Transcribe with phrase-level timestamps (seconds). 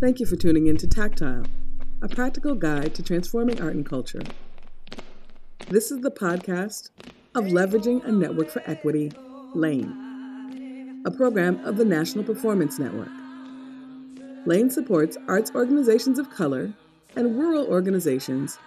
[0.00, 1.44] Thank you for tuning in to Tactile,
[2.00, 4.22] a practical guide to transforming art and culture.
[5.68, 6.88] This is the podcast
[7.34, 9.12] of Leveraging a Network for Equity,
[9.54, 13.10] LANE, a program of the National Performance Network.
[14.46, 16.72] LANE supports arts organizations of color
[17.14, 18.58] and rural organizations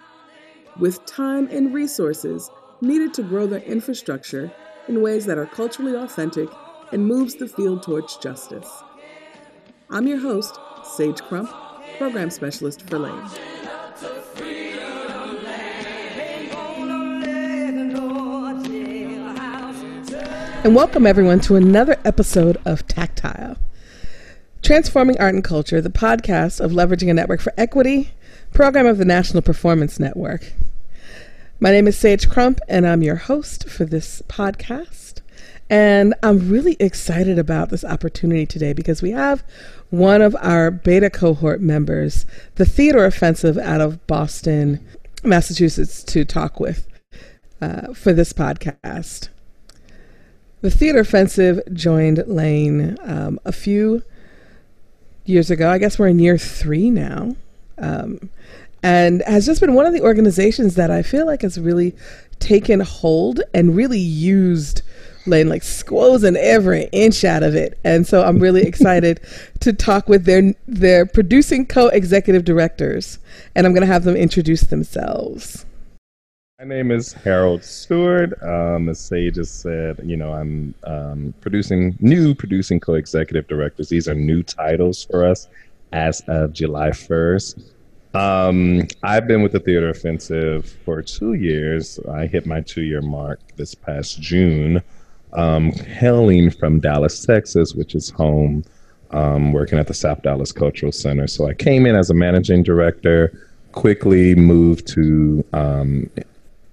[0.77, 4.51] with time and resources needed to grow their infrastructure
[4.87, 6.47] in ways that are culturally authentic
[6.91, 8.69] and moves the field towards justice.
[9.89, 11.49] I'm your host, Sage Crump,
[11.97, 13.29] Program Specialist for LANE.
[20.63, 23.57] And welcome everyone to another episode of Tactile.
[24.61, 28.11] Transforming Art and Culture, the podcast of Leveraging a Network for Equity,
[28.53, 30.53] program of the National Performance Network.
[31.59, 35.21] My name is Sage Crump, and I'm your host for this podcast.
[35.73, 39.43] And I'm really excited about this opportunity today because we have
[39.89, 42.27] one of our beta cohort members,
[42.57, 44.85] the Theater Offensive out of Boston,
[45.23, 46.87] Massachusetts, to talk with
[47.59, 49.29] uh, for this podcast.
[50.61, 54.03] The Theater Offensive joined Lane um, a few
[55.25, 55.71] years ago.
[55.71, 57.35] I guess we're in year three now.
[57.79, 58.29] Um,
[58.83, 61.95] and has just been one of the organizations that I feel like has really
[62.37, 64.83] taken hold and really used
[65.25, 67.79] Lane, like squozing every inch out of it.
[67.83, 69.19] And so I'm really excited
[69.61, 73.19] to talk with their their producing co-executive directors,
[73.55, 75.65] and I'm going to have them introduce themselves.
[76.59, 78.41] My name is Harold Stewart.
[78.41, 83.89] Um, as Sage just said, you know, I'm um, producing new producing co-executive directors.
[83.89, 85.49] These are new titles for us
[85.91, 87.63] as of July 1st.
[88.13, 91.99] Um, I've been with the Theater Offensive for two years.
[92.09, 94.83] I hit my two year mark this past June,
[95.33, 98.63] um, hailing from Dallas, Texas, which is home,
[99.11, 101.27] um, working at the South Dallas Cultural Center.
[101.27, 106.09] So I came in as a managing director, quickly moved to um,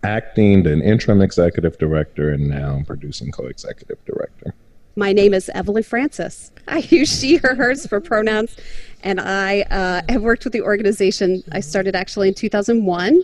[0.02, 4.54] acting, then interim executive director, and now I'm producing co executive director.
[4.96, 6.50] My name is Evelyn Francis.
[6.68, 8.56] I use she, her, hers for pronouns,
[9.02, 11.42] and I uh, have worked with the organization.
[11.52, 13.22] I started actually in 2001.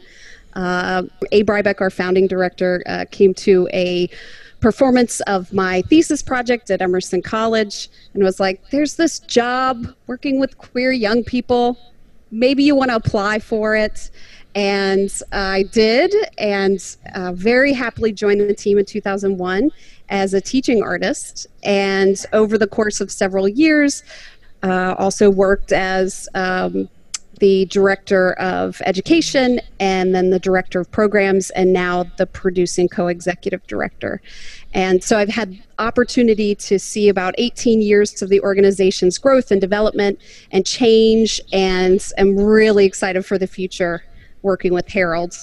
[0.55, 4.09] Uh, Abe Rybeck, our founding director, uh, came to a
[4.61, 10.41] performance of my thesis project at Emerson College and was like, There's this job working
[10.41, 11.79] with queer young people.
[12.31, 14.11] Maybe you want to apply for it.
[14.55, 19.71] And I did, and uh, very happily joined the team in 2001
[20.09, 21.47] as a teaching artist.
[21.63, 24.03] And over the course of several years,
[24.63, 26.89] uh, also worked as um,
[27.41, 33.67] the director of education and then the director of programs and now the producing co-executive
[33.67, 34.21] director
[34.75, 39.61] and so i've had opportunity to see about 18 years of the organization's growth and
[39.61, 40.19] development
[40.51, 44.03] and change and i'm really excited for the future
[44.47, 45.35] working with Harold.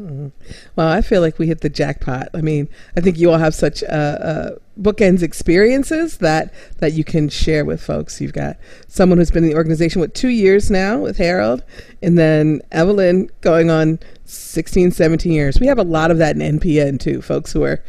[0.00, 0.28] Mm-hmm.
[0.76, 2.28] Well, I feel like we hit the jackpot.
[2.32, 4.50] I mean, I think you all have such uh, uh,
[4.80, 8.20] bookends experiences that that you can share with folks.
[8.20, 11.64] You've got someone who's been in the organization with two years now with Harold,
[12.00, 15.58] and then Evelyn going on 16, 17 years.
[15.58, 17.82] We have a lot of that in NPN too, folks who are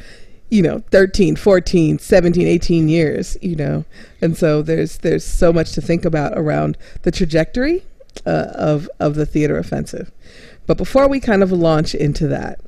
[0.51, 3.85] you know 13 14 17 18 years you know
[4.19, 7.83] and so there's there's so much to think about around the trajectory
[8.25, 10.11] uh, of of the theater offensive.
[10.69, 12.59] But before we kind of launch into that,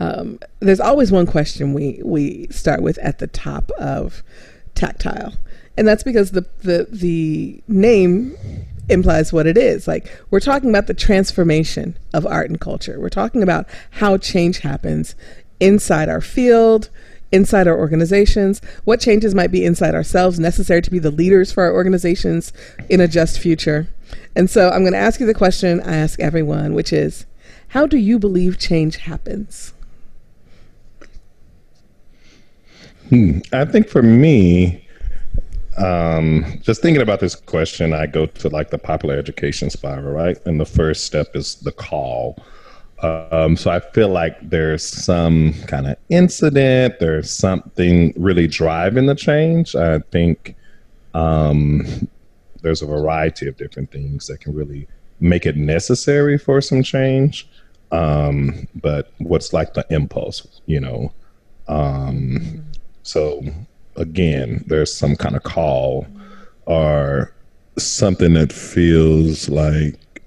[0.00, 4.22] um, there's always one question we we start with at the top of
[4.74, 5.32] tactile,
[5.78, 8.36] and that's because the the the name
[8.90, 9.88] implies what it is.
[9.88, 13.00] Like we're talking about the transformation of art and culture.
[13.00, 15.14] We're talking about how change happens
[15.60, 16.90] inside our field,
[17.32, 21.64] inside our organizations, what changes might be inside ourselves necessary to be the leaders for
[21.64, 22.52] our organizations
[22.90, 23.88] in a just future.
[24.36, 27.26] And so I'm going to ask you the question I ask everyone, which is
[27.68, 29.74] how do you believe change happens?
[33.08, 33.40] Hmm.
[33.52, 34.86] I think for me,
[35.76, 40.38] um, just thinking about this question, I go to like the popular education spiral, right?
[40.46, 42.42] And the first step is the call.
[43.02, 49.14] Um, so I feel like there's some kind of incident, there's something really driving the
[49.14, 49.74] change.
[49.74, 50.56] I think
[51.12, 52.08] um,
[52.64, 54.88] there's a variety of different things that can really
[55.20, 57.48] make it necessary for some change.
[57.92, 61.12] Um, but what's like the impulse, you know?
[61.68, 62.64] Um,
[63.02, 63.42] so
[63.96, 66.06] again, there's some kind of call
[66.66, 67.32] or
[67.78, 70.22] something that feels like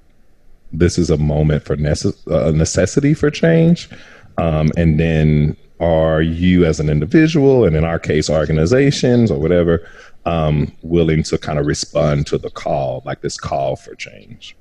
[0.71, 3.89] this is a moment for necess- a necessity for change.
[4.37, 9.87] Um, and then are you as an individual, and in our case, organizations or whatever,
[10.27, 14.57] um, willing to kind of respond to the call, like this call for change.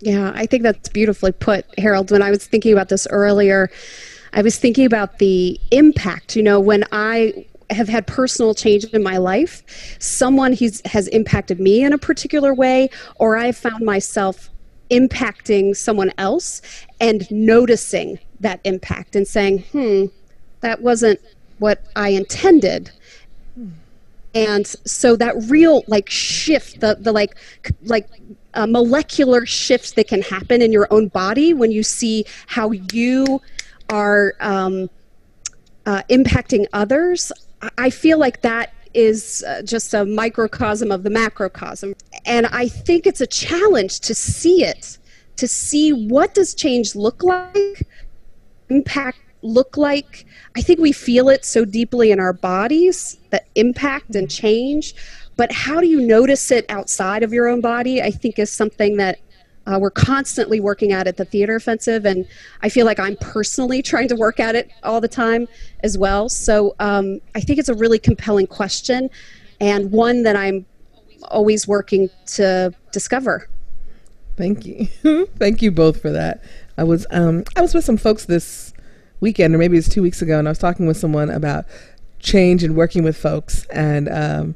[0.00, 2.10] Yeah, I think that's beautifully put, Harold.
[2.10, 3.70] When I was thinking about this earlier,
[4.32, 6.34] I was thinking about the impact.
[6.34, 9.62] You know, when I have had personal change in my life,
[10.00, 10.54] someone
[10.86, 14.50] has impacted me in a particular way, or I've found myself
[14.90, 16.62] impacting someone else
[17.00, 20.06] and noticing that impact and saying, hmm,
[20.62, 21.20] that wasn't
[21.58, 22.90] what I intended
[24.34, 27.36] and so that real like shift the the like
[27.82, 28.08] like
[28.54, 33.40] uh, molecular shifts that can happen in your own body when you see how you
[33.88, 34.90] are um,
[35.86, 37.32] uh, impacting others
[37.78, 41.94] i feel like that is uh, just a microcosm of the macrocosm.
[42.24, 44.98] And i think it's a challenge to see it
[45.36, 47.86] to see what does change look like
[48.68, 50.26] impact look like.
[50.56, 54.94] I think we feel it so deeply in our bodies, that impact and change.
[55.36, 58.02] But how do you notice it outside of your own body?
[58.02, 59.18] I think is something that
[59.66, 62.26] uh, we're constantly working at at the Theater Offensive, and
[62.62, 65.48] I feel like I'm personally trying to work at it all the time
[65.82, 66.28] as well.
[66.28, 69.10] So um, I think it's a really compelling question,
[69.60, 70.66] and one that I'm
[71.24, 73.48] always working to discover.
[74.36, 74.86] Thank you,
[75.38, 76.42] thank you both for that.
[76.78, 78.69] I was um, I was with some folks this
[79.20, 81.66] weekend, or maybe it's two weeks ago, and I was talking with someone about
[82.18, 84.54] change and working with folks, and um,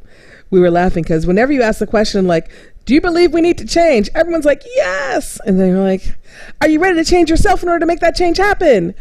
[0.50, 2.50] we were laughing because whenever you ask the question like,
[2.84, 6.16] "Do you believe we need to change?" everyone's like, "Yes," and they're like,
[6.60, 8.94] "Are you ready to change yourself in order to make that change happen?"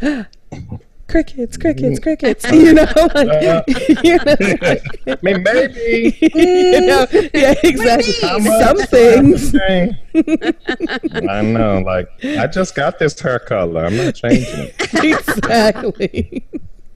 [1.08, 2.44] Crickets, crickets, crickets.
[2.52, 3.64] You know, like,
[4.04, 6.16] you know, like, maybe.
[6.34, 8.12] you know, yeah, exactly.
[8.12, 9.54] Some things.
[9.54, 11.82] I know.
[11.84, 13.84] Like, I just got this hair color.
[13.84, 14.94] I'm not changing it.
[15.04, 16.46] exactly.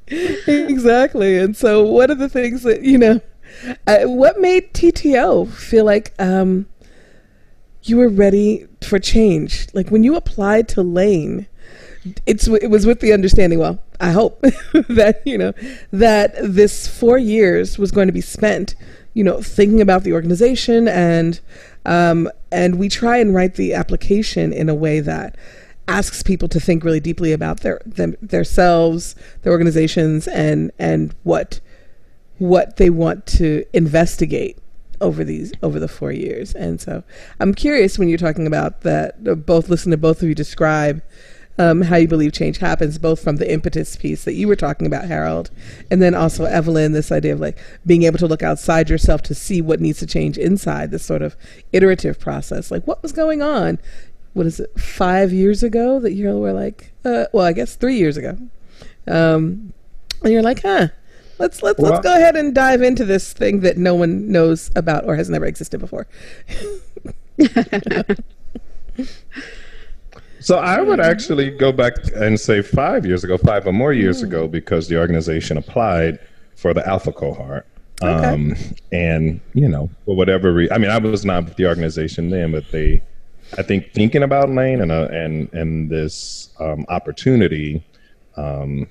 [0.06, 1.38] exactly.
[1.38, 3.20] And so, one of the things that you know?
[3.86, 6.66] Uh, what made TTO feel like um,
[7.82, 9.66] you were ready for change?
[9.74, 11.46] Like when you applied to Lane
[12.26, 14.40] it's it was with the understanding well i hope
[14.88, 15.52] that you know
[15.92, 18.74] that this four years was going to be spent
[19.14, 21.40] you know thinking about the organization and
[21.86, 25.36] um, and we try and write the application in a way that
[25.88, 31.60] asks people to think really deeply about their them, themselves their organizations and and what
[32.38, 34.58] what they want to investigate
[35.00, 36.54] over these over the four years.
[36.54, 37.02] And so
[37.40, 41.02] i'm curious when you're talking about that both listen to both of you describe
[41.58, 44.86] um, how you believe change happens, both from the impetus piece that you were talking
[44.86, 45.50] about, Harold,
[45.90, 49.34] and then also Evelyn, this idea of like being able to look outside yourself to
[49.34, 51.36] see what needs to change inside, this sort of
[51.72, 52.70] iterative process.
[52.70, 53.78] Like, what was going on?
[54.34, 57.96] What is it, five years ago that you were like, uh, well, I guess three
[57.96, 58.38] years ago.
[59.08, 59.72] Um,
[60.22, 60.88] and you're like, huh,
[61.38, 64.70] let's let's well, let's go ahead and dive into this thing that no one knows
[64.76, 66.06] about or has never existed before.
[70.40, 74.22] So I would actually go back and say five years ago, five or more years
[74.22, 74.50] ago, mm.
[74.50, 76.18] because the organization applied
[76.56, 77.66] for the Alpha cohort.
[78.00, 78.26] Okay.
[78.26, 78.54] Um,
[78.92, 82.52] and you know, for whatever reason, I mean, I was not with the organization then,
[82.52, 83.02] but they,
[83.56, 87.82] I think, thinking about Lane and uh, and and this um, opportunity,
[88.36, 88.86] um,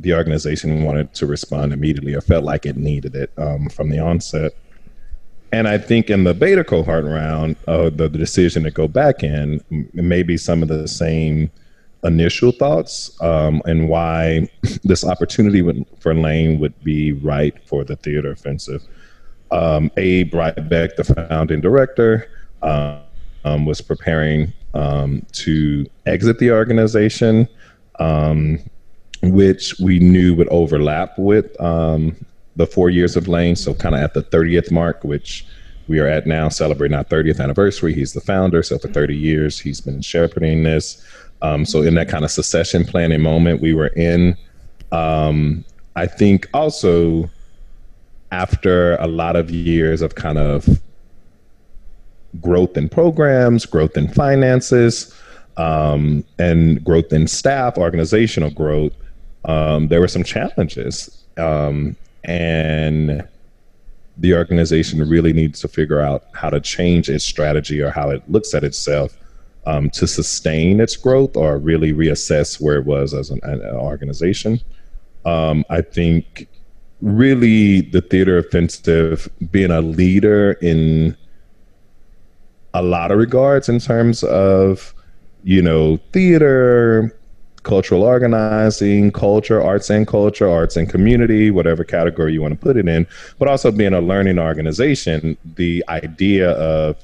[0.00, 4.00] the organization wanted to respond immediately or felt like it needed it um, from the
[4.00, 4.52] onset.
[5.52, 9.22] And I think in the beta cohort round, uh, the, the decision to go back
[9.22, 9.62] in,
[9.92, 11.50] maybe some of the same
[12.04, 14.48] initial thoughts um, and why
[14.84, 18.82] this opportunity would, for Lane would be right for the theater offensive.
[19.50, 22.28] Um, Abe Rybeck, the founding director,
[22.62, 23.00] uh,
[23.44, 27.48] um, was preparing um, to exit the organization,
[28.00, 28.58] um,
[29.22, 31.58] which we knew would overlap with
[32.56, 35.46] the four years of Lane, so kind of at the 30th mark, which
[35.88, 37.94] we are at now, celebrating our 30th anniversary.
[37.94, 41.04] He's the founder, so for 30 years he's been shepherding this.
[41.42, 44.36] Um, so in that kind of succession planning moment we were in,
[44.90, 47.30] um, I think also
[48.32, 50.80] after a lot of years of kind of
[52.40, 55.14] growth in programs, growth in finances,
[55.56, 58.92] um, and growth in staff, organizational growth,
[59.44, 61.24] um, there were some challenges.
[61.36, 61.96] Um,
[62.26, 63.26] and
[64.18, 68.22] the organization really needs to figure out how to change its strategy or how it
[68.30, 69.16] looks at itself
[69.66, 74.60] um, to sustain its growth or really reassess where it was as an, an organization.
[75.24, 76.48] Um, I think
[77.00, 81.16] really the theater offensive being a leader in
[82.74, 84.94] a lot of regards in terms of
[85.44, 87.18] you know theater
[87.66, 92.76] cultural organizing, culture, arts and culture, arts and community, whatever category you want to put
[92.76, 93.04] it in,
[93.40, 96.96] but also being a learning organization, the idea of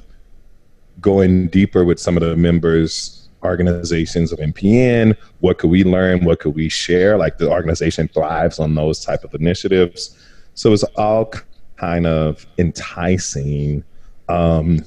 [1.00, 6.38] going deeper with some of the members organizations of NPN, what could we learn, what
[6.38, 7.18] could we share?
[7.18, 10.16] Like the organization thrives on those type of initiatives.
[10.54, 11.32] So it's all
[11.76, 13.82] kind of enticing.
[14.28, 14.84] Um,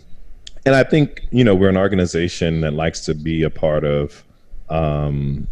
[0.65, 4.23] and I think, you know, we're an organization that likes to be a part of
[4.69, 5.49] um,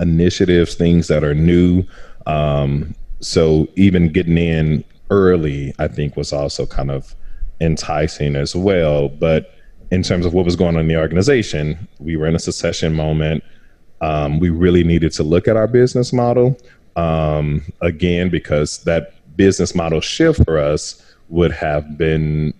[0.00, 1.84] initiatives, things that are new.
[2.26, 7.14] Um, so even getting in early, I think, was also kind of
[7.60, 9.08] enticing as well.
[9.08, 9.54] But
[9.90, 12.94] in terms of what was going on in the organization, we were in a secession
[12.94, 13.42] moment.
[14.00, 16.56] Um, we really needed to look at our business model
[16.96, 22.52] um, again because that business model shift for us would have been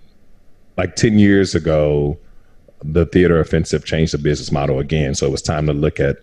[0.76, 2.18] like 10 years ago
[2.82, 5.14] the theater offensive changed the business model again.
[5.14, 6.18] So it was time to look at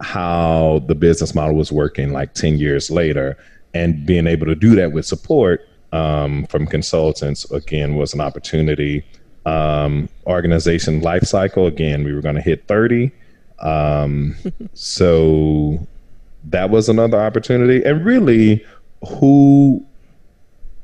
[0.00, 3.36] how the business model was working like 10 years later.
[3.74, 9.04] And being able to do that with support um, from consultants, again, was an opportunity.
[9.46, 13.10] Um, organization life cycle, again, we were going to hit 30.
[13.60, 14.36] Um,
[14.74, 15.86] so
[16.44, 17.82] that was another opportunity.
[17.84, 18.64] And really,
[19.06, 19.84] who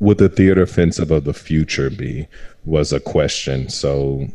[0.01, 2.27] would the theater offensive of the future be
[2.65, 3.69] was a question.
[3.69, 4.27] So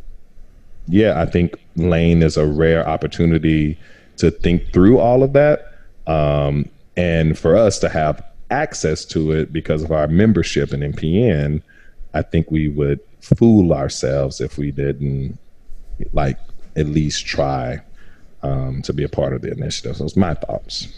[0.88, 3.78] yeah, I think Lane is a rare opportunity
[4.20, 5.74] to think through all of that.
[6.06, 11.62] Um, and for us to have access to it because of our membership in NPN,
[12.14, 15.38] I think we would fool ourselves if we didn't
[16.12, 16.38] like
[16.76, 17.80] at least try
[18.42, 19.98] um, to be a part of the initiative.
[19.98, 20.88] Those are my thoughts.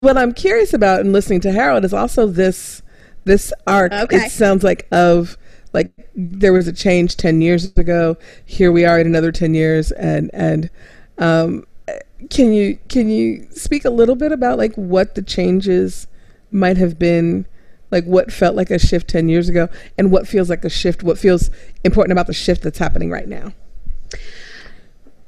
[0.00, 2.82] What I'm curious about in listening to Harold is also this
[3.24, 3.92] this arc.
[3.92, 4.26] Okay.
[4.26, 5.36] It sounds like of
[5.72, 9.90] like there was a change 10 years ago here we are in another 10 years
[9.92, 10.70] and and
[11.18, 11.66] um,
[12.30, 16.06] can you can you speak a little bit about like what the changes
[16.50, 17.46] might have been
[17.90, 19.68] like what felt like a shift 10 years ago
[19.98, 21.50] and what feels like a shift what feels
[21.84, 23.52] important about the shift that's happening right now?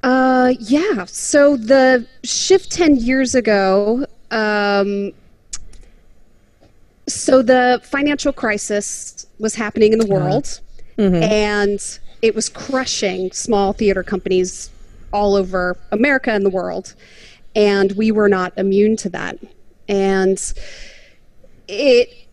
[0.02, 1.04] Uh yeah.
[1.06, 5.12] So the shift 10 years ago um
[7.08, 10.60] so the financial crisis was happening in the world,
[10.98, 11.22] mm-hmm.
[11.22, 14.70] and it was crushing small theater companies
[15.12, 16.94] all over America and the world.
[17.54, 19.38] And we were not immune to that.
[19.88, 20.40] And
[21.66, 22.28] it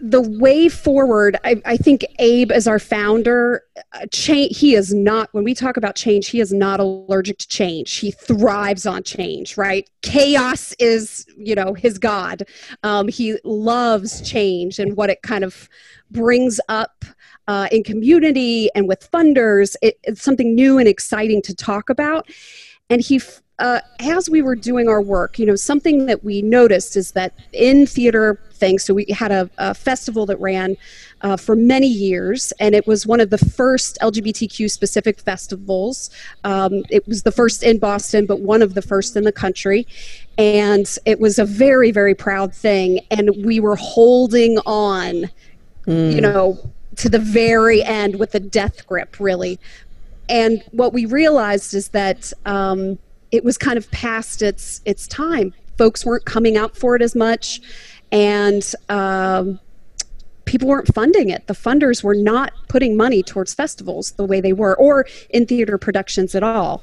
[0.00, 3.62] the way forward, I, I, think Abe, as our founder,
[3.94, 7.48] uh, change, he is not, when we talk about change, he is not allergic to
[7.48, 7.94] change.
[7.94, 9.88] He thrives on change, right?
[10.02, 12.42] Chaos is, you know, his God.
[12.82, 15.68] Um, he loves change and what it kind of
[16.10, 17.04] brings up
[17.48, 19.76] uh, in community and with funders.
[19.82, 22.28] It, it's something new and exciting to talk about.
[22.88, 23.20] And he
[23.58, 27.32] uh, as we were doing our work, you know, something that we noticed is that
[27.52, 30.76] in theater things, so we had a, a festival that ran
[31.22, 36.10] uh, for many years, and it was one of the first LGBTQ specific festivals.
[36.44, 39.86] Um, it was the first in Boston, but one of the first in the country.
[40.36, 43.00] And it was a very, very proud thing.
[43.10, 45.30] And we were holding on,
[45.86, 46.14] mm.
[46.14, 46.58] you know,
[46.96, 49.58] to the very end with a death grip, really.
[50.28, 52.32] And what we realized is that.
[52.44, 52.98] Um,
[53.32, 55.52] it was kind of past its its time.
[55.78, 57.60] Folks weren't coming out for it as much,
[58.10, 59.60] and um,
[60.46, 61.46] people weren't funding it.
[61.46, 65.76] The funders were not putting money towards festivals the way they were, or in theater
[65.76, 66.82] productions at all.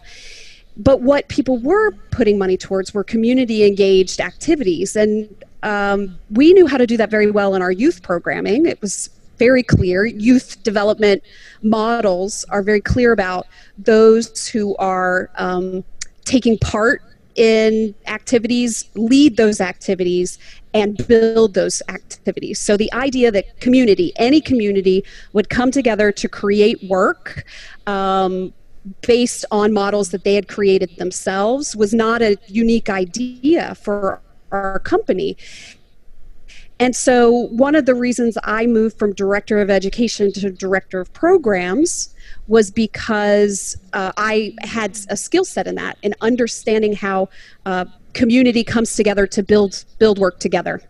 [0.75, 6.67] But what people were putting money towards were community engaged activities, and um, we knew
[6.67, 8.65] how to do that very well in our youth programming.
[8.65, 9.09] It was
[9.45, 10.05] very clear.
[10.05, 11.21] Youth development
[11.61, 13.45] models are very clear about
[13.77, 15.83] those who are um,
[16.23, 17.01] taking part
[17.35, 20.39] in activities, lead those activities,
[20.73, 22.57] and build those activities.
[22.59, 27.45] So the idea that community, any community, would come together to create work.
[27.85, 28.53] Um,
[29.01, 34.21] based on models that they had created themselves was not a unique idea for
[34.51, 35.37] our company.
[36.79, 41.13] And so, one of the reasons I moved from director of education to director of
[41.13, 42.13] programs
[42.47, 47.29] was because uh, I had a skill set in that, in understanding how
[47.65, 50.81] uh, community comes together to build build work together.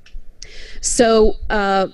[0.81, 1.87] So uh,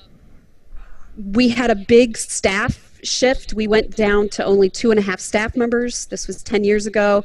[1.33, 3.53] we had a big staff shift.
[3.53, 6.05] We went down to only two and a half staff members.
[6.07, 7.23] This was 10 years ago.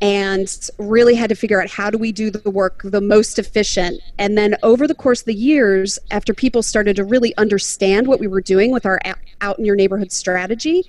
[0.00, 4.00] And really had to figure out how do we do the work the most efficient.
[4.18, 8.20] And then over the course of the years, after people started to really understand what
[8.20, 9.00] we were doing with our
[9.40, 10.84] out in your neighborhood strategy,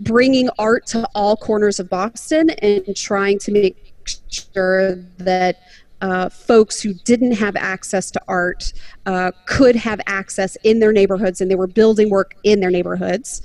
[0.00, 3.94] bringing art to all corners of Boston and trying to make
[4.28, 5.60] sure that
[6.02, 8.72] uh, folks who didn't have access to art
[9.06, 13.40] uh, could have access in their neighborhoods and they were building work in their neighborhoods.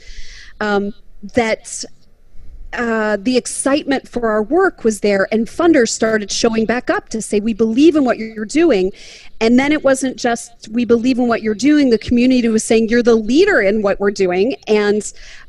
[0.60, 0.92] Um,
[1.36, 1.86] that
[2.74, 7.22] uh, the excitement for our work was there, and funders started showing back up to
[7.22, 8.92] say, We believe in what you're doing.
[9.40, 11.92] And then it wasn't just, We believe in what you're doing.
[11.92, 14.56] The community was saying, You're the leader in what we're doing.
[14.68, 15.02] And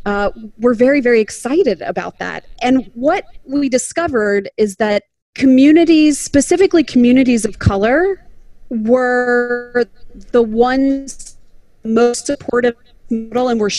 [0.07, 2.47] uh, we're very, very excited about that.
[2.63, 5.03] And what we discovered is that
[5.39, 8.23] communities, specifically communities of color,
[8.69, 9.87] were
[10.33, 11.39] the ones
[11.85, 12.75] most supportive
[13.09, 13.71] and were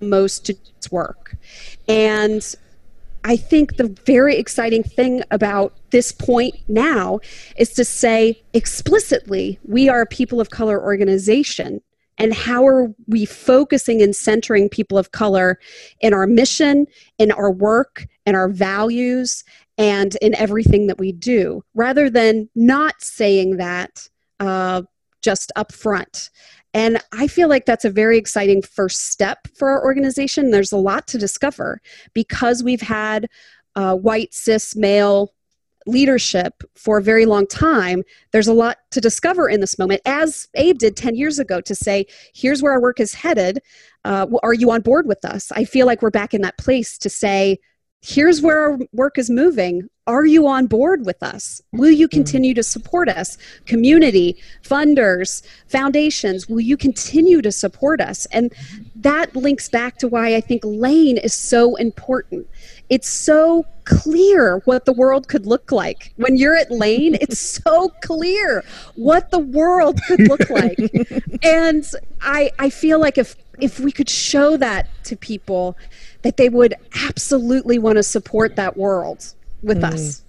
[0.00, 1.36] most to its work.
[1.88, 2.42] And
[3.22, 7.20] I think the very exciting thing about this point now
[7.56, 11.82] is to say explicitly, we are a people of color organization.
[12.16, 15.58] And how are we focusing and centering people of color
[16.00, 16.86] in our mission,
[17.18, 19.44] in our work, in our values,
[19.80, 24.06] and in everything that we do, rather than not saying that
[24.38, 24.82] uh,
[25.22, 26.28] just up front.
[26.74, 30.50] And I feel like that's a very exciting first step for our organization.
[30.50, 31.80] There's a lot to discover
[32.12, 33.26] because we've had
[33.74, 35.32] uh, white, cis, male
[35.86, 38.02] leadership for a very long time.
[38.32, 41.74] There's a lot to discover in this moment, as Abe did 10 years ago to
[41.74, 43.60] say, here's where our work is headed.
[44.04, 45.50] Uh, are you on board with us?
[45.52, 47.58] I feel like we're back in that place to say,
[48.02, 49.88] here's where our work is moving.
[50.06, 51.62] Are you on board with us?
[51.72, 52.16] Will you mm-hmm.
[52.16, 53.36] continue to support us?
[53.66, 58.26] Community, funders, foundations, will you continue to support us?
[58.26, 58.52] And
[58.96, 62.48] that links back to why I think Lane is so important.
[62.88, 66.12] It's so clear what the world could look like.
[66.16, 68.64] When you're at Lane, it's so clear
[68.96, 70.78] what the world could look like.
[71.42, 71.88] and
[72.20, 75.76] I I feel like if if we could show that to people,
[76.22, 76.74] that they would
[77.08, 79.92] absolutely want to support that world with mm.
[79.92, 80.22] us.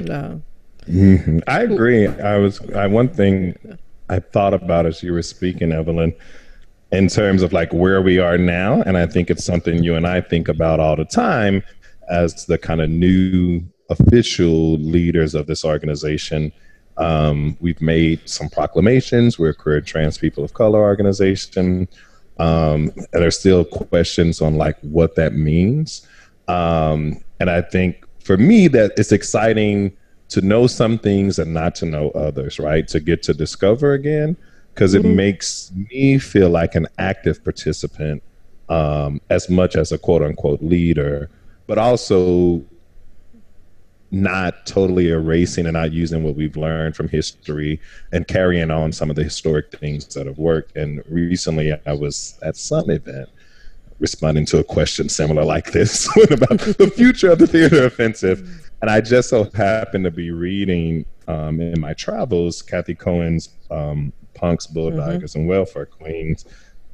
[0.00, 0.42] No.
[0.88, 1.38] Mm-hmm.
[1.46, 2.06] I agree.
[2.06, 3.56] I was I one thing
[4.08, 6.14] I thought about as you were speaking, Evelyn,
[6.92, 10.06] in terms of like where we are now, and I think it's something you and
[10.06, 11.62] I think about all the time
[12.10, 16.52] as the kind of new official leaders of this organization.
[16.96, 19.38] Um, we've made some proclamations.
[19.38, 21.88] We're a queer trans people of color organization.
[22.38, 26.06] Um, and there's still questions on like what that means.
[26.48, 29.96] Um, and I think for me that it's exciting
[30.28, 32.88] to know some things and not to know others, right?
[32.88, 34.36] To get to discover again,
[34.72, 35.10] because mm-hmm.
[35.10, 38.22] it makes me feel like an active participant
[38.68, 41.30] um, as much as a quote unquote leader,
[41.66, 42.64] but also
[44.14, 47.80] not totally erasing and not using what we've learned from history
[48.12, 50.76] and carrying on some of the historic things that have worked.
[50.76, 53.28] And recently, I was at some event
[53.98, 58.70] responding to a question similar like this about the future of the theater offensive.
[58.82, 64.12] And I just so happened to be reading um, in my travels Cathy Cohen's um,
[64.34, 65.40] Punks, Bulldaggers, mm-hmm.
[65.40, 66.44] and Welfare Queens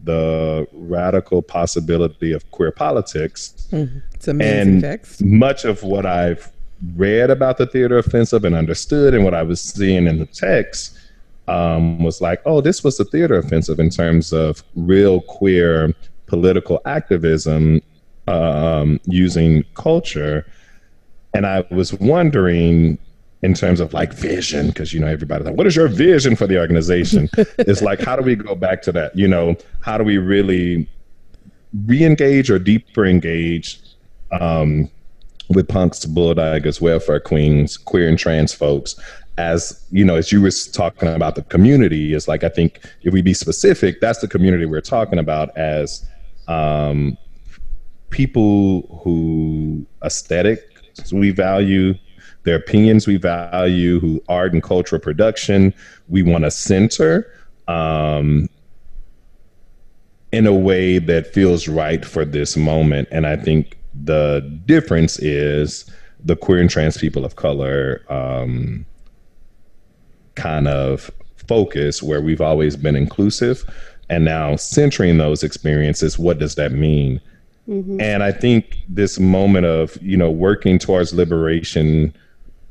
[0.02, 3.68] the radical possibility of queer politics.
[3.70, 3.98] Mm-hmm.
[4.14, 5.22] It's amazing and text.
[5.22, 6.50] Much of what I've
[6.94, 10.98] read about the theater offensive and understood and what I was seeing in the text
[11.48, 15.94] um, was like, oh, this was the theater offensive in terms of real queer
[16.26, 17.82] political activism
[18.28, 20.46] um, using culture.
[21.34, 22.98] And I was wondering,
[23.42, 26.46] in terms of like vision, because you know everybody's like, what is your vision for
[26.46, 27.28] the organization?
[27.58, 29.16] it's like, how do we go back to that?
[29.16, 30.88] You know, how do we really
[31.86, 33.80] re-engage or deeper engage
[34.32, 34.90] um,
[35.50, 38.98] with punks, bulldaggers, welfare queens, queer and trans folks.
[39.36, 43.12] As you know, as you were talking about the community, is like I think if
[43.12, 46.06] we be specific, that's the community we're talking about as
[46.46, 47.16] um,
[48.10, 50.66] people who aesthetic
[51.12, 51.94] we value,
[52.42, 55.72] their opinions we value, who art and cultural production
[56.08, 57.32] we want to center
[57.66, 58.48] um,
[60.32, 63.08] in a way that feels right for this moment.
[63.10, 65.90] And I think the difference is
[66.24, 68.84] the queer and trans people of color um,
[70.34, 71.10] kind of
[71.48, 73.64] focus where we've always been inclusive
[74.08, 77.20] and now centering those experiences what does that mean
[77.68, 78.00] mm-hmm.
[78.00, 82.14] and i think this moment of you know working towards liberation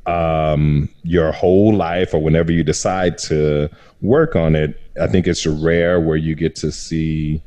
[0.06, 3.68] um, your whole life or whenever you decide to
[4.00, 7.42] work on it i think it's rare where you get to see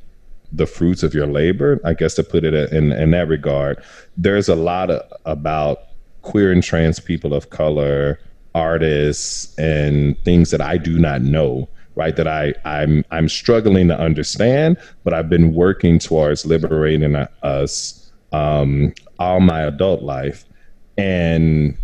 [0.53, 3.83] the fruits of your labor, I guess to put it in, in that regard,
[4.15, 5.79] there's a lot of, about
[6.21, 8.19] queer and trans people of color,
[8.55, 12.15] artists, and things that I do not know, right?
[12.15, 18.93] That I I'm I'm struggling to understand, but I've been working towards liberating us um,
[19.19, 20.45] all my adult life,
[20.97, 21.75] and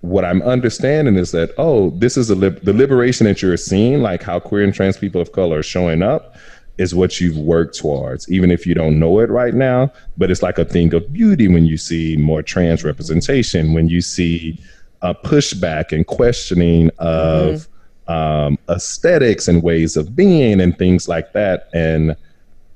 [0.00, 4.00] what I'm understanding is that oh, this is a li- the liberation that you're seeing,
[4.00, 6.36] like how queer and trans people of color are showing up,
[6.82, 9.90] is what you've worked towards, even if you don't know it right now.
[10.18, 14.00] But it's like a thing of beauty when you see more trans representation, when you
[14.00, 14.58] see
[15.00, 17.68] a pushback and questioning of
[18.08, 18.12] mm-hmm.
[18.12, 22.16] um, aesthetics and ways of being and things like that, and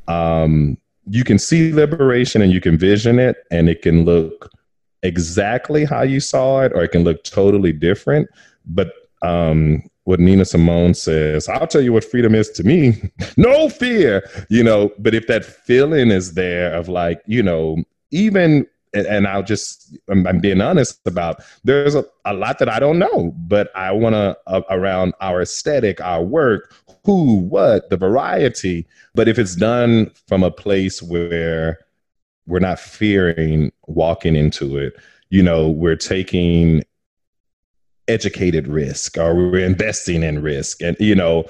[0.09, 4.51] um, you can see liberation and you can vision it, and it can look
[5.03, 8.29] exactly how you saw it, or it can look totally different.
[8.67, 8.93] But
[9.23, 14.29] um, what Nina Simone says, I'll tell you what freedom is to me no fear,
[14.49, 14.93] you know.
[14.99, 20.39] But if that feeling is there of like, you know, even, and I'll just, I'm,
[20.39, 24.39] being honest about, there's a, a lot that I don't know, but I want to,
[24.47, 26.73] uh, around our aesthetic, our work,
[27.05, 28.87] who, what, the variety.
[29.15, 31.81] But if it's done from a place where,
[32.47, 34.95] we're not fearing walking into it.
[35.31, 36.85] You know, we're taking
[38.09, 40.81] educated risk or we're investing in risk.
[40.83, 41.45] And, you know,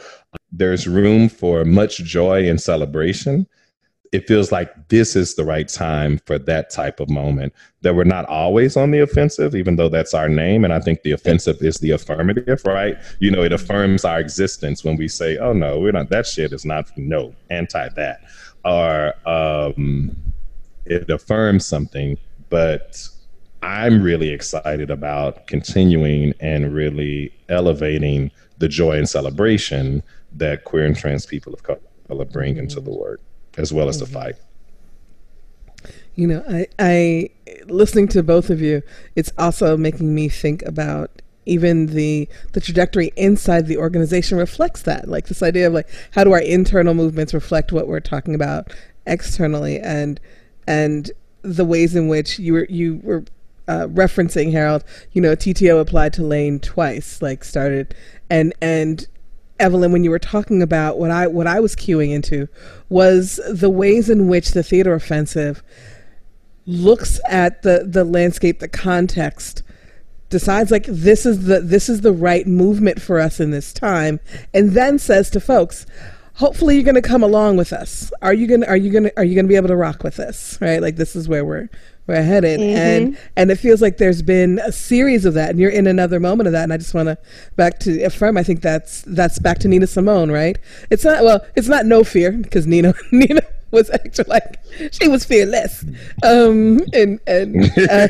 [0.53, 3.47] there's room for much joy and celebration.
[4.13, 7.53] It feels like this is the right time for that type of moment.
[7.83, 10.65] That we're not always on the offensive, even though that's our name.
[10.65, 12.97] And I think the offensive is the affirmative, right?
[13.19, 16.53] You know, it affirms our existence when we say, oh, no, we're not, that shit
[16.53, 18.21] is not, no, anti that.
[18.65, 20.17] Or, um,
[20.87, 22.17] it affirms something,
[22.49, 23.09] but
[23.63, 30.97] I'm really excited about continuing and really elevating the joy and celebration that queer and
[30.97, 33.21] trans people of color bring into the work,
[33.57, 34.15] as well as the mm-hmm.
[34.15, 34.37] fight.
[36.15, 37.31] You know, I, I
[37.67, 38.83] listening to both of you,
[39.15, 45.09] it's also making me think about even the the trajectory inside the organization reflects that.
[45.09, 48.73] Like this idea of like how do our internal movements reflect what we're talking about
[49.07, 50.21] externally and
[50.67, 51.11] and
[51.43, 53.25] the ways in which you were you were
[53.69, 57.95] uh, referencing Harold, you know, TTO applied to Lane twice, like started,
[58.31, 59.07] and and
[59.59, 62.49] Evelyn, when you were talking about what I what I was queuing into
[62.89, 65.63] was the ways in which the theater offensive
[66.67, 69.63] looks at the the landscape, the context,
[70.29, 74.21] decides like this is the this is the right movement for us in this time,
[74.53, 75.87] and then says to folks,
[76.35, 78.13] hopefully you're going to come along with us.
[78.23, 80.03] Are you going to are you going are you going to be able to rock
[80.03, 80.59] with this?
[80.61, 80.83] Right?
[80.83, 81.69] Like this is where we're
[82.07, 82.77] we're headed mm-hmm.
[82.77, 86.21] and and it feels like there's been a series of that and you're in another
[86.21, 87.19] moment of that and I just want to
[87.57, 90.59] back to affirm I think that's that's back to Nina Simone, right?
[90.91, 94.59] It's not well, it's not no fear because Nina Nina was actually like
[94.93, 95.85] she was fearless,
[96.23, 98.09] um, and and uh,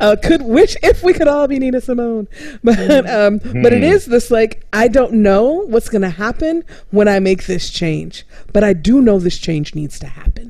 [0.00, 2.28] uh, could wish if we could all be Nina Simone,
[2.64, 4.10] but um, but it hmm.
[4.10, 8.62] this like I don't know what's going to happen when I make this change, but
[8.62, 10.45] I do know this change needs to happen,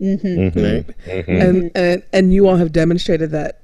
[0.00, 0.26] mm-hmm.
[0.26, 1.10] Mm-hmm.
[1.10, 1.30] Mm-hmm.
[1.30, 3.60] and and and you all have demonstrated that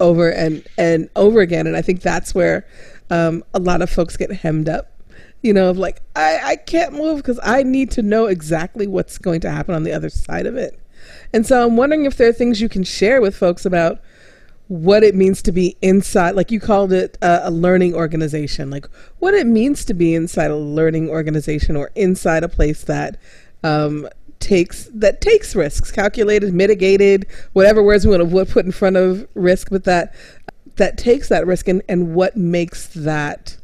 [0.00, 2.66] over and and over again, and I think that's where
[3.10, 4.90] um, a lot of folks get hemmed up
[5.44, 9.18] you know, of like, I, I can't move because I need to know exactly what's
[9.18, 10.80] going to happen on the other side of it.
[11.34, 14.00] And so I'm wondering if there are things you can share with folks about
[14.68, 18.86] what it means to be inside, like you called it a, a learning organization, like
[19.18, 23.18] what it means to be inside a learning organization or inside a place that
[23.62, 24.08] um,
[24.44, 29.26] takes that takes risks, calculated, mitigated, whatever words we want to put in front of
[29.34, 30.14] risk, but that
[30.76, 33.56] that takes that risk and, and what makes that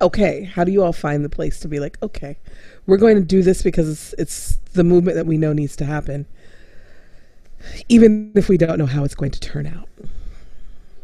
[0.00, 2.36] okay, how do you all find the place to be like, okay,
[2.86, 5.84] we're going to do this because it's, it's the movement that we know needs to
[5.84, 6.26] happen,
[7.88, 9.88] even if we don't know how it's going to turn out?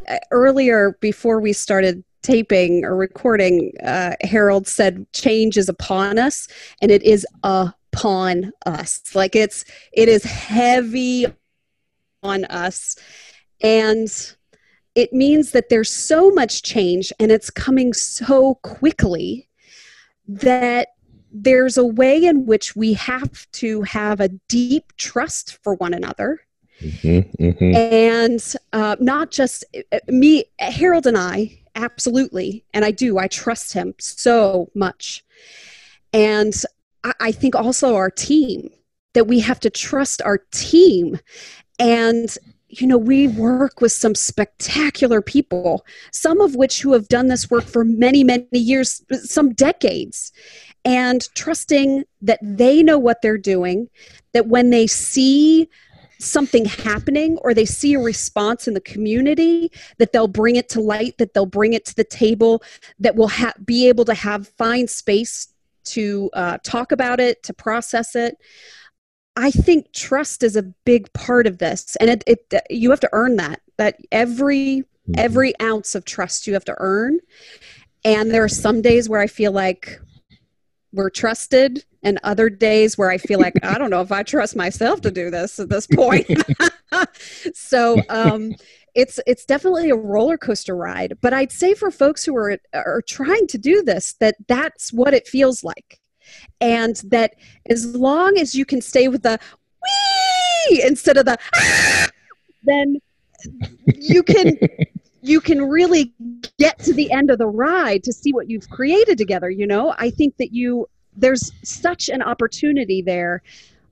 [0.09, 6.48] Uh, earlier, before we started taping or recording, uh, Harold said change is upon us,
[6.83, 7.24] and it is
[7.98, 9.14] upon us.
[9.14, 11.26] Like it's it is heavy
[12.22, 12.96] on us,
[13.61, 14.08] and
[14.94, 19.48] it means that there's so much change and it's coming so quickly
[20.26, 20.88] that
[21.30, 26.40] there's a way in which we have to have a deep trust for one another.
[26.80, 27.76] Mm-hmm, mm-hmm.
[27.76, 32.64] And uh, not just uh, me, Harold and I, absolutely.
[32.72, 35.24] And I do, I trust him so much.
[36.12, 36.54] And
[37.04, 38.70] I, think also our team,
[39.14, 41.18] that we have to trust our team.
[41.78, 42.37] And
[42.68, 47.50] you know, we work with some spectacular people, some of which who have done this
[47.50, 50.32] work for many, many years, some decades,
[50.84, 53.88] and trusting that they know what they're doing,
[54.34, 55.68] that when they see
[56.18, 60.80] something happening or they see a response in the community that they'll bring it to
[60.80, 62.61] light that they'll bring it to the table
[62.98, 65.48] that will ha- be able to have find space
[65.88, 68.37] to uh, talk about it to process it
[69.38, 73.09] I think trust is a big part of this, and it, it you have to
[73.12, 73.61] earn that.
[73.77, 75.12] That every mm-hmm.
[75.16, 77.20] every ounce of trust you have to earn.
[78.05, 80.01] And there are some days where I feel like
[80.92, 84.57] we're trusted, and other days where I feel like I don't know if I trust
[84.57, 86.27] myself to do this at this point.
[87.55, 88.55] so um,
[88.94, 91.18] it's it's definitely a roller coaster ride.
[91.20, 95.14] But I'd say for folks who are are trying to do this, that that's what
[95.14, 96.01] it feels like.
[96.61, 97.35] And that
[97.70, 99.38] as long as you can stay with the
[99.83, 102.09] wee instead of the ah,
[102.64, 102.98] then
[103.87, 104.59] you can
[105.22, 106.12] you can really
[106.59, 109.94] get to the end of the ride to see what you've created together you know?
[109.98, 113.42] I think that you there's such an opportunity there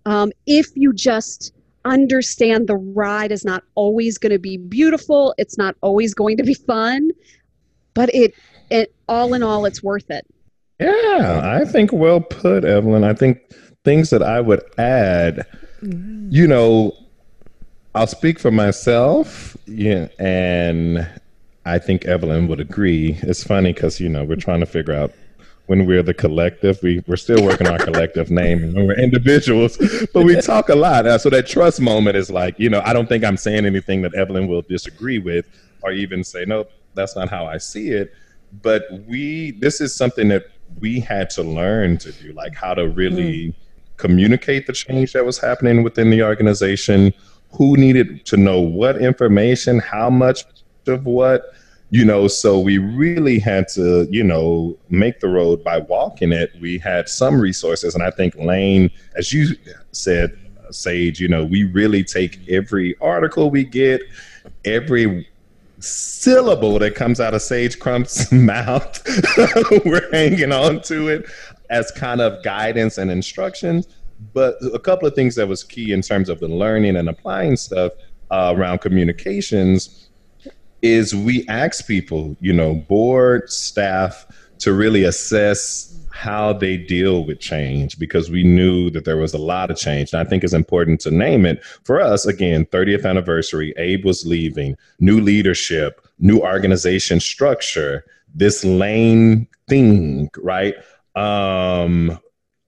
[0.07, 1.53] um, if you just
[1.87, 6.42] understand the ride is not always going to be beautiful it's not always going to
[6.42, 7.11] be fun
[7.94, 8.35] but it
[8.70, 10.27] it all in all it's worth it
[10.79, 13.05] yeah, I think well put, Evelyn.
[13.05, 13.40] I think
[13.85, 15.46] things that I would add,
[15.83, 16.29] mm-hmm.
[16.31, 16.92] you know,
[17.94, 21.09] I'll speak for myself, yeah, and
[21.64, 23.18] I think Evelyn would agree.
[23.22, 25.12] It's funny because you know we're trying to figure out
[25.67, 26.79] when we're the collective.
[26.83, 29.79] We we're still working on our collective name, when we're individuals,
[30.13, 31.07] but we talk a lot.
[31.07, 34.03] Uh, so that trust moment is like, you know, I don't think I'm saying anything
[34.03, 35.47] that Evelyn will disagree with,
[35.83, 38.15] or even say, no, that's not how I see it.
[38.63, 40.47] But we, this is something that
[40.81, 43.55] we had to learn to do, like how to really mm.
[43.97, 47.13] communicate the change that was happening within the organization,
[47.53, 50.45] who needed to know what information, how much
[50.87, 51.55] of what,
[51.90, 52.29] you know.
[52.29, 56.53] So we really had to, you know, make the road by walking it.
[56.61, 59.57] We had some resources, and I think Lane, as you
[59.92, 60.38] said,
[60.70, 64.03] Sage, you know, we really take every article we get,
[64.64, 65.29] every
[65.79, 69.03] syllable that comes out of Sage Crump's mouth,
[69.85, 71.27] we're hanging on to it
[71.70, 73.88] as kind of guidance and instructions.
[74.33, 77.57] But a couple of things that was key in terms of the learning and applying
[77.57, 77.92] stuff
[78.31, 80.06] uh, around communications
[80.83, 84.27] is we ask people, you know, board staff
[84.59, 89.39] to really assess how they deal with change because we knew that there was a
[89.39, 90.12] lot of change.
[90.12, 91.62] And I think it's important to name it.
[91.85, 99.47] For us, again, 30th anniversary, Abe was leaving, new leadership, new organization structure, this lane
[99.69, 100.75] thing, right?
[101.17, 102.19] Um,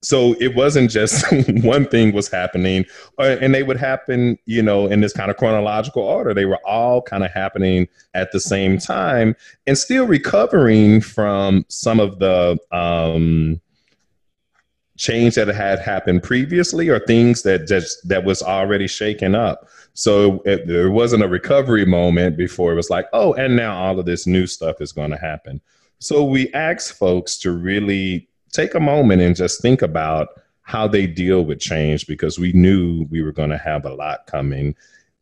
[0.00, 1.24] so it wasn't just
[1.62, 2.84] one thing was happening
[3.18, 6.32] uh, and they would happen you know in this kind of chronological order.
[6.32, 9.34] They were all kind of happening at the same time
[9.66, 13.60] and still recovering from some of the um,
[14.96, 19.68] change that had happened previously or things that just that was already shaken up.
[19.94, 23.98] So it, there wasn't a recovery moment before it was like oh and now all
[23.98, 25.60] of this new stuff is going to happen.
[26.00, 30.28] So we asked folks to really take a moment and just think about
[30.62, 34.26] how they deal with change because we knew we were going to have a lot
[34.26, 34.74] coming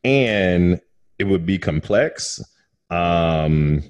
[0.02, 0.80] and
[1.18, 2.42] it would be complex.
[2.90, 3.82] Um,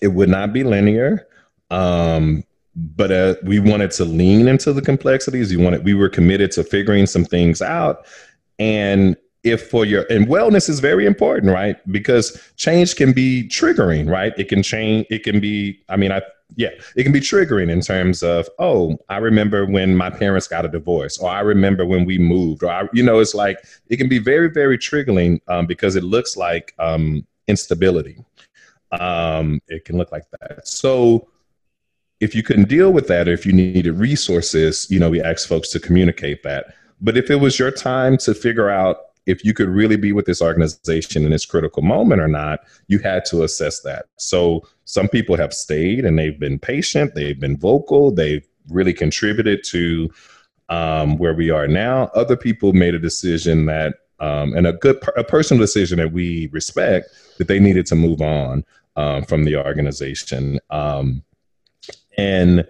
[0.00, 1.26] it would not be linear.
[1.70, 2.44] Um,
[2.76, 5.50] but uh, we wanted to lean into the complexities.
[5.50, 8.06] We wanted, we were committed to figuring some things out.
[8.58, 11.76] And if for your and wellness is very important, right?
[11.92, 14.32] Because change can be triggering, right?
[14.36, 15.06] It can change.
[15.08, 15.80] It can be.
[15.88, 16.22] I mean, I
[16.54, 20.64] yeah, it can be triggering in terms of, oh, I remember when my parents got
[20.64, 23.96] a divorce, or I remember when we moved, or I, you know, it's like it
[23.96, 28.24] can be very, very triggering um, because it looks like um, instability.
[28.92, 30.66] Um, it can look like that.
[30.66, 31.28] So
[32.20, 35.48] if you couldn't deal with that, or if you needed resources, you know, we ask
[35.48, 36.74] folks to communicate that.
[37.00, 40.24] But if it was your time to figure out if you could really be with
[40.24, 44.06] this organization in this critical moment or not, you had to assess that.
[44.16, 49.64] So some people have stayed and they've been patient, they've been vocal, they've really contributed
[49.64, 50.10] to
[50.68, 52.04] um, where we are now.
[52.14, 56.48] Other people made a decision that, um, and a good, a personal decision that we
[56.52, 57.08] respect,
[57.38, 60.58] that they needed to move on um, from the organization.
[60.70, 61.22] Um,
[62.16, 62.66] and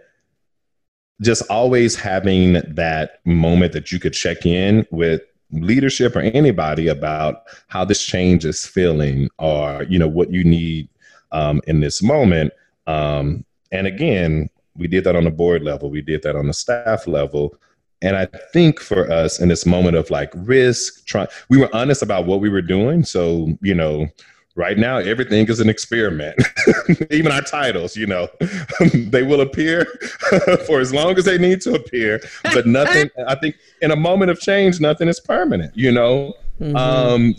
[1.22, 7.44] just always having that moment that you could check in with leadership or anybody about
[7.68, 10.88] how this change is feeling or you know what you need
[11.32, 12.52] um, in this moment.
[12.86, 15.90] Um, and again we did that on the board level.
[15.90, 17.56] We did that on the staff level.
[18.02, 22.02] And i think for us in this moment of like risk trying we were honest
[22.02, 23.04] about what we were doing.
[23.04, 24.08] So you know
[24.56, 26.36] right now everything is an experiment.
[27.10, 28.28] Even our titles you know
[28.92, 29.84] they will appear
[30.66, 32.20] for as long as they need to appear
[32.54, 36.34] but nothing i think in a moment of change nothing is permanent you know?
[36.60, 36.76] Mm-hmm.
[36.76, 37.34] um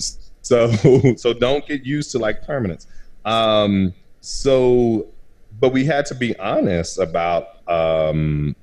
[0.48, 0.72] so
[1.18, 2.88] so don't get used to like permanence.
[3.26, 5.08] Um so
[5.60, 8.56] but we had to be honest about um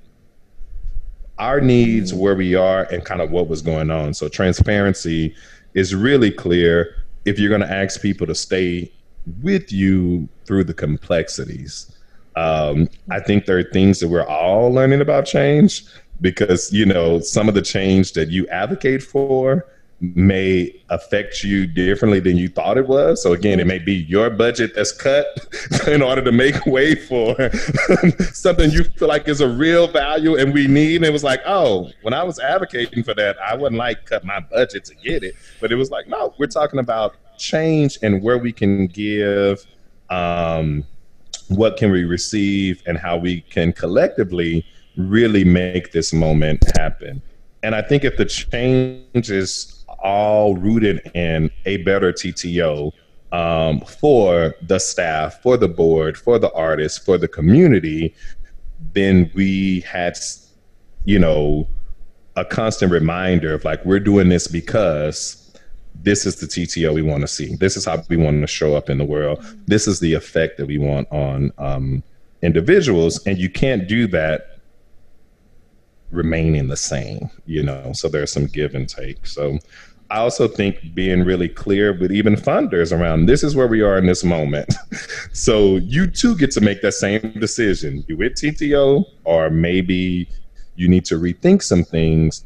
[1.37, 4.14] our needs, where we are, and kind of what was going on.
[4.14, 5.35] So transparency
[5.75, 8.93] is really clear if you're going to ask people to stay
[9.43, 11.91] with you through the complexities.
[12.37, 15.85] Um, I think there are things that we're all learning about change
[16.21, 19.67] because you know some of the change that you advocate for
[20.01, 23.23] may affect you differently than you thought it was.
[23.23, 25.27] So again, it may be your budget that's cut
[25.87, 27.37] in order to make way for
[28.33, 30.97] something you feel like is a real value and we need.
[30.97, 34.25] And it was like, oh, when I was advocating for that, I wouldn't like cut
[34.25, 35.35] my budget to get it.
[35.61, 39.65] But it was like, no, we're talking about change and where we can give
[40.11, 40.85] um,
[41.49, 47.23] what can we receive and how we can collectively really make this moment happen.
[47.63, 49.74] And I think if the change is
[50.05, 52.93] all rooted in a better TTO
[53.33, 58.14] um, for the staff, for the board, for the artists, for the community,
[58.93, 60.17] then we had,
[61.05, 61.67] you know,
[62.37, 65.40] a constant reminder of like, we're doing this because
[65.95, 67.57] this is the TTO we want to see.
[67.57, 69.45] This is how we want to show up in the world.
[69.67, 72.03] This is the effect that we want on um,
[72.43, 73.25] individuals.
[73.27, 74.59] And you can't do that
[76.11, 77.93] remaining the same, you know.
[77.95, 79.27] So there's some give and take.
[79.27, 79.59] So
[80.11, 83.97] I also think being really clear with even funders around this is where we are
[83.97, 84.73] in this moment.
[85.33, 88.05] so you too get to make that same decision.
[88.07, 90.29] You with TTO, or maybe
[90.77, 92.45] you need to rethink some things.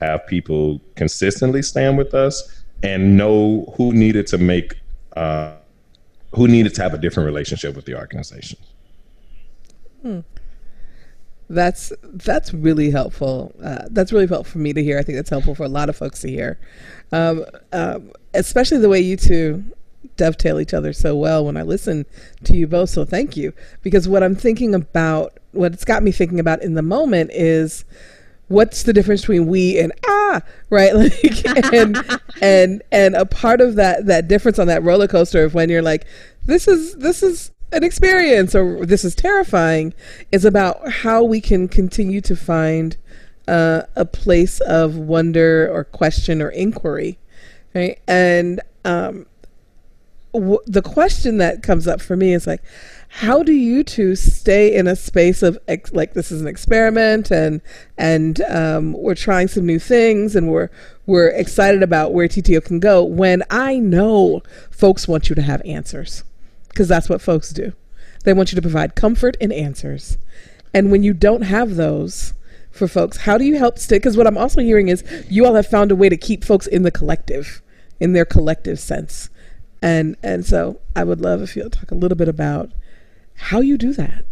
[0.00, 4.76] Have people consistently stand with us and know who needed to make,
[5.16, 5.54] uh,
[6.32, 8.58] who needed to have a different relationship with the organization.
[10.02, 10.20] Hmm.
[11.50, 13.54] That's that's really helpful.
[13.62, 14.98] Uh, that's really helpful for me to hear.
[14.98, 16.58] I think that's helpful for a lot of folks to hear,
[17.10, 19.64] um, um, especially the way you two
[20.16, 22.04] dovetail each other so well when I listen
[22.44, 22.90] to you both.
[22.90, 26.74] So thank you, because what I'm thinking about, what it's got me thinking about in
[26.74, 27.84] the moment is
[28.48, 33.76] what's the difference between we and ah right like and and and a part of
[33.76, 36.06] that that difference on that roller coaster of when you're like
[36.46, 38.54] this is this is an experience.
[38.54, 39.94] Or this is terrifying.
[40.32, 42.96] Is about how we can continue to find
[43.46, 47.18] uh, a place of wonder or question or inquiry
[47.74, 48.00] right?
[48.06, 49.26] And um,
[50.32, 52.62] w- the question that comes up for me is like
[53.10, 57.30] how do you two stay in a space of ex- like this is an experiment
[57.30, 57.62] and
[57.96, 60.68] and um, we're trying some new things and we're
[61.06, 65.62] we're excited about where TTO can go when I know folks want you to have
[65.64, 66.22] answers
[66.78, 67.72] because that's what folks do.
[68.22, 70.16] They want you to provide comfort and answers.
[70.72, 72.34] And when you don't have those
[72.70, 74.00] for folks, how do you help stick?
[74.00, 76.68] Because what I'm also hearing is you all have found a way to keep folks
[76.68, 77.62] in the collective,
[77.98, 79.28] in their collective sense.
[79.82, 82.70] And and so I would love if you'll talk a little bit about
[83.34, 84.24] how you do that.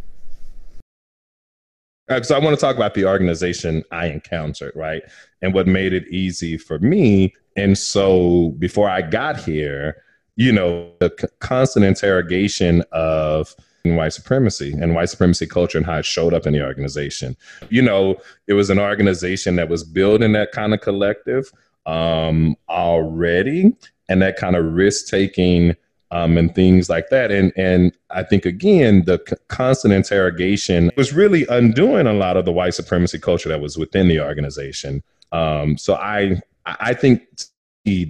[2.06, 5.02] Because uh, I want to talk about the organization I encountered, right?
[5.42, 7.34] And what made it easy for me.
[7.56, 10.00] And so before I got here,
[10.36, 13.54] you know, the constant interrogation of
[13.94, 17.36] white supremacy and white supremacy culture and how it showed up in the organization.
[17.68, 21.52] You know, it was an organization that was building that kind of collective
[21.86, 23.72] um, already
[24.08, 25.76] and that kind of risk taking
[26.10, 27.30] um, and things like that.
[27.30, 32.44] And and I think again, the c- constant interrogation was really undoing a lot of
[32.44, 35.02] the white supremacy culture that was within the organization.
[35.32, 37.22] Um, so I I think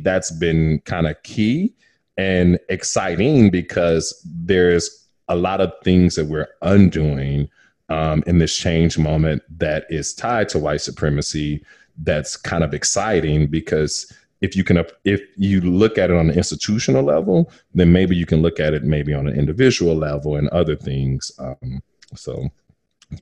[0.02, 1.74] that's been kind of key
[2.16, 7.48] and exciting because there's a lot of things that we're undoing
[7.88, 11.64] um, in this change moment that is tied to white supremacy
[11.98, 16.36] that's kind of exciting because if you can if you look at it on an
[16.36, 20.48] institutional level then maybe you can look at it maybe on an individual level and
[20.48, 21.32] other things.
[21.38, 21.82] Um,
[22.14, 22.48] so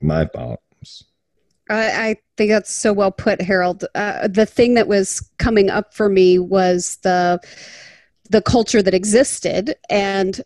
[0.01, 1.05] my thoughts.
[1.69, 3.85] I, I think that's so well put harold.
[3.95, 7.39] Uh, the thing that was coming up for me was the
[8.29, 10.41] the culture that existed and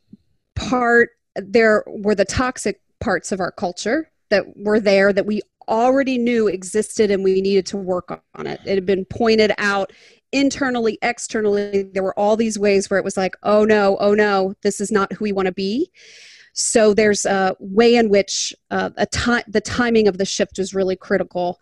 [0.56, 6.18] part there were the toxic parts of our culture that were there that we already
[6.18, 8.60] knew existed and we needed to work on it.
[8.66, 9.94] It had been pointed out
[10.32, 11.84] internally externally.
[11.84, 14.92] There were all these ways where it was like oh no oh no this is
[14.92, 15.92] not who we want to be.
[16.54, 20.74] So there's a way in which uh, a time the timing of the shift was
[20.74, 21.60] really critical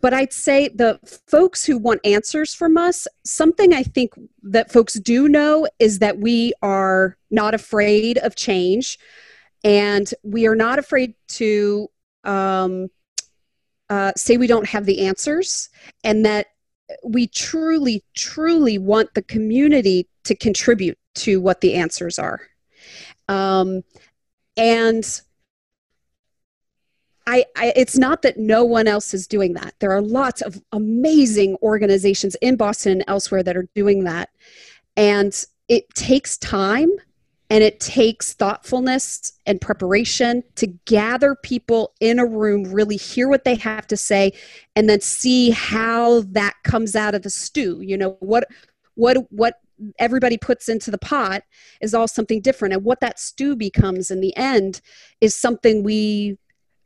[0.00, 4.94] but I'd say the folks who want answers from us, something I think that folks
[4.94, 8.98] do know is that we are not afraid of change
[9.62, 11.88] and we are not afraid to
[12.24, 12.88] um,
[13.88, 15.68] uh, say we don't have the answers
[16.02, 16.48] and that
[17.02, 22.40] we truly, truly want the community to contribute to what the answers are.
[23.28, 23.82] Um,
[24.56, 25.04] and
[27.26, 29.74] I, I, it's not that no one else is doing that.
[29.78, 34.30] There are lots of amazing organizations in Boston and elsewhere that are doing that.
[34.96, 35.34] And
[35.68, 36.90] it takes time
[37.50, 43.44] and it takes thoughtfulness and preparation to gather people in a room, really hear what
[43.44, 44.32] they have to say,
[44.76, 47.80] and then see how that comes out of the stew.
[47.80, 48.48] You know, what
[48.94, 49.60] what what
[49.98, 51.42] everybody puts into the pot
[51.80, 52.74] is all something different.
[52.74, 54.80] And what that stew becomes in the end
[55.20, 56.38] is something we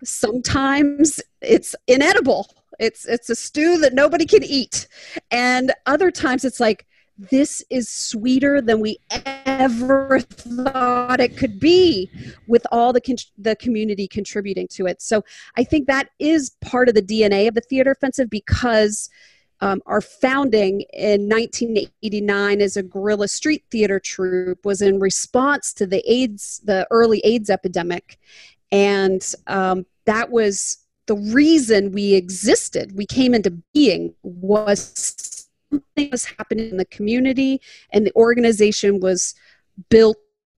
[0.05, 2.51] sometimes it's inedible.
[2.79, 4.87] It's it's a stew that nobody can eat.
[5.31, 6.87] And other times it's like
[7.19, 12.09] this is sweeter than we ever thought it could be
[12.47, 15.03] with all the con- the community contributing to it.
[15.03, 15.25] So
[15.57, 19.11] I think that is part of the DNA of the theater offensive because
[19.61, 25.87] um, our founding in 1989 as a guerrilla street theater troupe was in response to
[25.87, 28.21] the AIDS, the early AIDS epidemic,
[28.73, 32.97] and um, that was the reason we existed.
[32.97, 37.61] We came into being was something was happening in the community,
[37.93, 39.35] and the organization was
[39.91, 40.17] built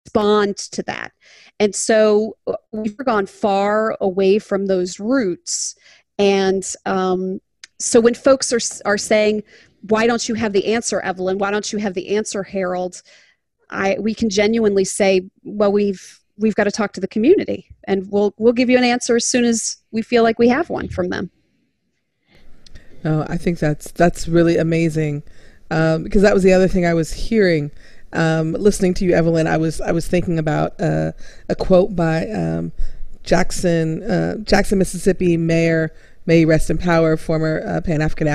[0.09, 1.11] respond to that.
[1.59, 5.75] And so uh, we've gone far away from those roots.
[6.17, 7.39] And um,
[7.79, 9.43] so when folks are, are saying,
[9.81, 11.37] why don't you have the answer, Evelyn?
[11.37, 13.01] Why don't you have the answer, Harold?
[13.69, 18.09] I, we can genuinely say, well, we've, we've got to talk to the community and
[18.11, 20.87] we'll, we'll give you an answer as soon as we feel like we have one
[20.87, 21.31] from them.
[23.05, 25.23] Oh, I think that's, that's really amazing.
[25.71, 27.71] Um, because that was the other thing I was hearing,
[28.11, 29.47] um, listening to you, Evelyn.
[29.47, 31.11] I was, I was thinking about, uh,
[31.47, 32.71] a quote by, um,
[33.23, 35.91] Jackson, uh, Jackson, Mississippi Mayor
[36.25, 38.27] may rest in power, former uh, Pan African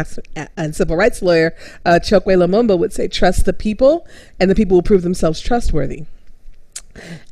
[0.57, 1.55] and civil rights lawyer
[1.87, 4.07] uh, Chokwe Lumumba would say, "Trust the people,
[4.39, 6.05] and the people will prove themselves trustworthy."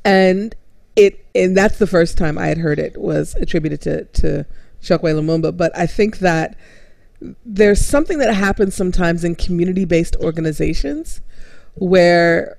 [0.05, 0.55] And
[0.97, 4.47] it, and that's the first time I had heard it was attributed to to
[4.83, 5.57] Chokwe Lumumba.
[5.57, 6.57] But I think that
[7.45, 11.21] there's something that happens sometimes in community-based organizations
[11.75, 12.57] where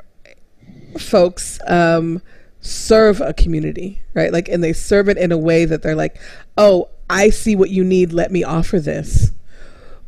[0.98, 2.22] folks um,
[2.62, 4.32] serve a community, right?
[4.32, 6.20] Like, and they serve it in a way that they're like,
[6.58, 9.32] oh, I see what you need, let me offer this.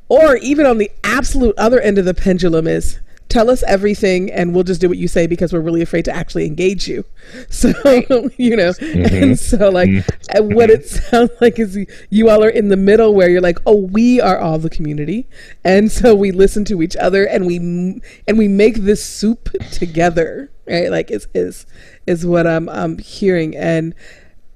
[0.08, 3.00] Or even on the absolute other end of the pendulum is
[3.30, 6.16] tell us everything and we'll just do what you say because we're really afraid to
[6.16, 7.06] actually engage you.
[7.50, 7.70] So,
[8.38, 9.24] you know, mm-hmm.
[9.24, 10.54] and so like mm-hmm.
[10.54, 11.78] what it sounds like is
[12.10, 15.28] you all are in the middle where you're like, "Oh, we are all the community."
[15.64, 17.58] And so we listen to each other and we
[18.28, 20.92] and we make this soup together, right?
[20.92, 21.66] Like is is
[22.06, 23.96] is what I'm I'm hearing and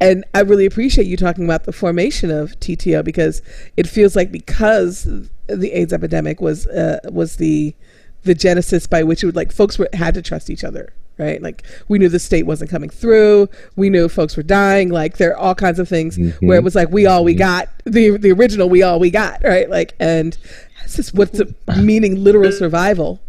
[0.01, 3.41] and I really appreciate you talking about the formation of TTO because
[3.75, 5.07] it feels like because
[5.47, 7.75] the AIDS epidemic was uh, was the
[8.23, 11.41] the genesis by which it would like folks were had to trust each other right?
[11.41, 13.49] Like we knew the state wasn't coming through.
[13.75, 14.89] We knew folks were dying.
[14.89, 16.47] Like there are all kinds of things mm-hmm.
[16.47, 17.39] where it was like we all we mm-hmm.
[17.39, 19.69] got the the original we all we got right?
[19.69, 20.37] Like and
[20.83, 21.39] this is what's
[21.77, 23.19] meaning literal survival.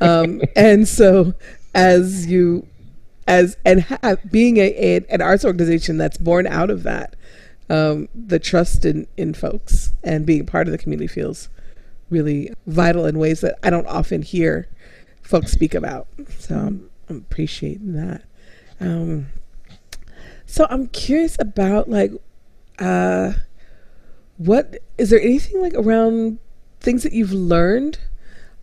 [0.00, 1.34] Um, and so
[1.74, 2.66] as you
[3.28, 7.14] as and ha- being a, a, an arts organization that's born out of that,
[7.70, 11.48] um, the trust in in folks and being part of the community feels
[12.10, 14.68] really vital in ways that I don't often hear
[15.22, 16.06] folks speak about.
[16.38, 18.22] So I'm, appreciating that.
[18.80, 19.26] Um,
[20.46, 22.12] so I'm curious about like,
[22.78, 23.34] uh,
[24.38, 26.38] what is there anything like around
[26.80, 27.98] things that you've learned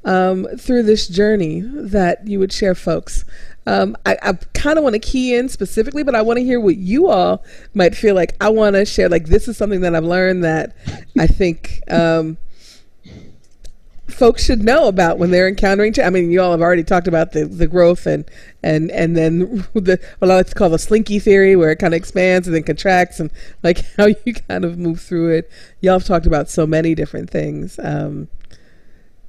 [0.03, 3.23] um, through this journey that you would share folks
[3.67, 6.59] um, I, I kind of want to key in specifically, but I want to hear
[6.59, 8.35] what you all might feel like.
[8.41, 10.75] I want to share, like, this is something that I've learned that
[11.19, 12.37] I think um,
[14.13, 15.93] folks should know about when they're encountering.
[16.03, 18.29] I mean, you all have already talked about the, the growth and
[18.63, 19.39] and and then
[19.73, 22.55] the what I like to call the slinky theory, where it kind of expands and
[22.55, 23.31] then contracts, and
[23.63, 25.51] like how you kind of move through it.
[25.81, 27.79] Y'all have talked about so many different things.
[27.81, 28.27] Um,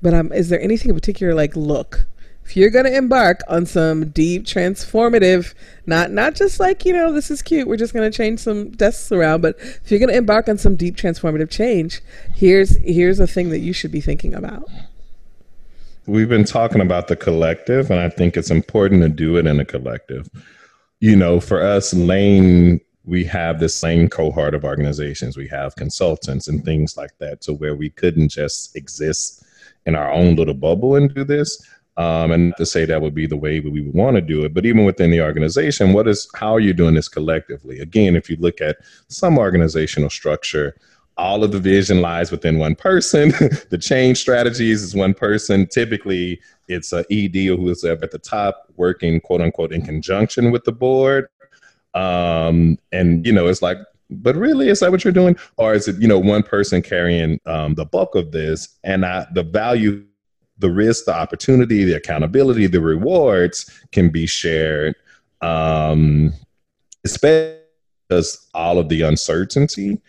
[0.03, 2.07] but um, is there anything in particular, like, look?
[2.53, 5.55] If you're going to embark on some deep transformative
[5.86, 8.68] not not just like you know this is cute we're just going to change some
[8.72, 12.03] desks around but if you're going to embark on some deep transformative change
[12.34, 14.68] here's here's a thing that you should be thinking about.
[16.05, 19.59] We've been talking about the collective and i think it's important to do it in
[19.59, 20.28] a collective.
[21.00, 25.38] You know for us lane we have this same cohort of organizations.
[25.38, 29.42] We have consultants and things like that to where we couldn't just exist
[29.86, 31.66] in our own little bubble and do this
[31.97, 34.55] um, and to say that would be the way we would want to do it,
[34.55, 37.80] but even within the organization, what is how are you doing this collectively?
[37.80, 38.78] Again, if you look at
[39.09, 40.74] some organizational structure,
[41.18, 43.28] all of the vision lies within one person.
[43.70, 45.66] the change strategies is one person.
[45.66, 50.51] Typically, it's a ED who is up at the top working quote unquote in conjunction
[50.51, 51.26] with the board.
[51.95, 53.76] Um, and you know, it's like
[54.20, 55.36] but really, is that what you're doing?
[55.57, 59.26] Or is it, you know, one person carrying um, the bulk of this and I,
[59.32, 60.05] the value,
[60.63, 64.95] the risk, the opportunity, the accountability, the rewards can be shared,
[65.43, 66.33] um,
[67.05, 67.59] especially
[68.09, 70.01] because all of the uncertainty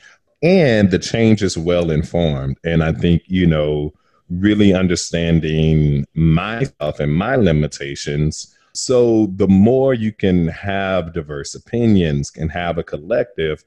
[0.42, 2.58] and the change is well informed.
[2.64, 3.94] And I think, you know,
[4.30, 8.56] really understanding myself and my limitations.
[8.74, 13.64] So the more you can have diverse opinions and have a collective,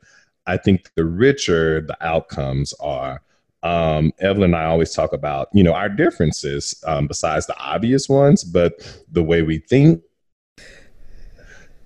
[0.47, 3.23] I think the richer the outcomes are.
[3.63, 8.09] Um, Evelyn and I always talk about, you know, our differences um, besides the obvious
[8.09, 10.03] ones, but the way we think.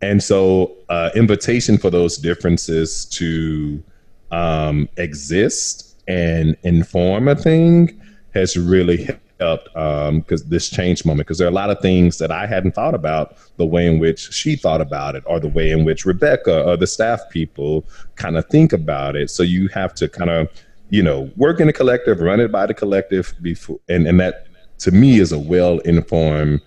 [0.03, 3.83] And so, uh, invitation for those differences to
[4.31, 8.01] um, exist and inform a thing
[8.35, 9.09] has really
[9.41, 12.47] helped because um, this change moment because there are a lot of things that I
[12.47, 15.85] hadn't thought about the way in which she thought about it or the way in
[15.85, 19.31] which Rebecca or the staff people kind of think about it.
[19.31, 20.49] So you have to kind of
[20.91, 24.47] you know work in a collective, run it by the collective before, and and that
[24.79, 26.61] to me is a well informed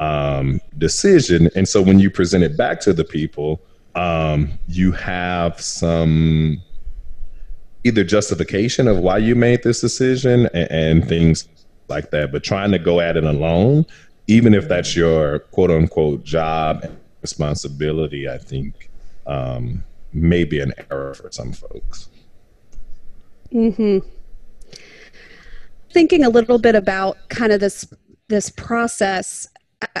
[0.00, 1.50] um, decision.
[1.54, 3.60] And so when you present it back to the people,
[3.94, 6.62] um, you have some
[7.84, 11.48] either justification of why you made this decision and, and things
[11.88, 12.32] like that.
[12.32, 13.86] But trying to go at it alone,
[14.26, 18.90] even if that's your quote unquote job and responsibility, I think
[19.26, 22.08] um, may be an error for some folks.
[23.52, 23.98] Hmm.
[25.90, 27.86] Thinking a little bit about kind of this
[28.28, 29.48] this process,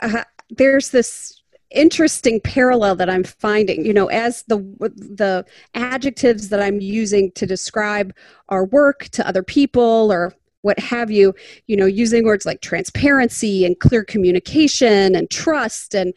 [0.02, 3.84] uh, there's this interesting parallel that I'm finding.
[3.84, 8.14] You know, as the the adjectives that I'm using to describe
[8.48, 11.34] our work to other people or what have you,
[11.66, 16.12] you know, using words like transparency and clear communication and trust and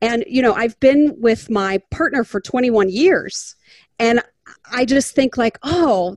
[0.00, 3.54] and you know, I've been with my partner for 21 years
[3.98, 4.20] and
[4.72, 6.16] I just think like, oh,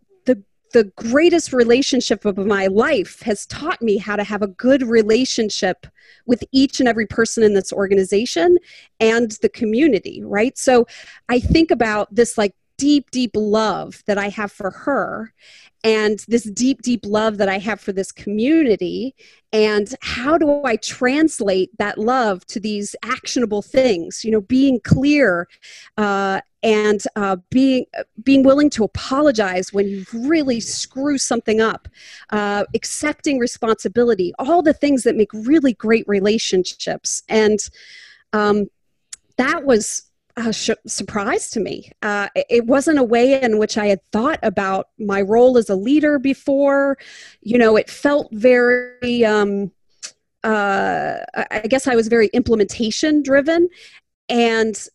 [0.76, 5.88] the greatest relationship of my life has taught me how to have a good relationship
[6.26, 8.58] with each and every person in this organization
[9.00, 10.58] and the community, right?
[10.58, 10.86] So
[11.30, 15.34] I think about this like deep, deep love that I have for her
[15.86, 19.14] and this deep, deep love that I have for this community.
[19.54, 24.26] And how do I translate that love to these actionable things?
[24.26, 25.48] You know, being clear
[25.96, 27.86] uh, and uh, being
[28.24, 31.88] being willing to apologize when you really screw something up,
[32.32, 37.22] uh, accepting responsibility, all the things that make really great relationships.
[37.30, 37.60] And
[38.34, 38.72] um,
[39.38, 41.92] that was a sh- surprise to me.
[42.02, 45.76] Uh, it wasn't a way in which I had thought about my role as a
[45.76, 46.98] leader before.
[47.42, 49.72] You know, it felt very, um,
[50.44, 51.18] uh,
[51.52, 53.70] I guess I was very implementation driven.
[54.28, 54.88] And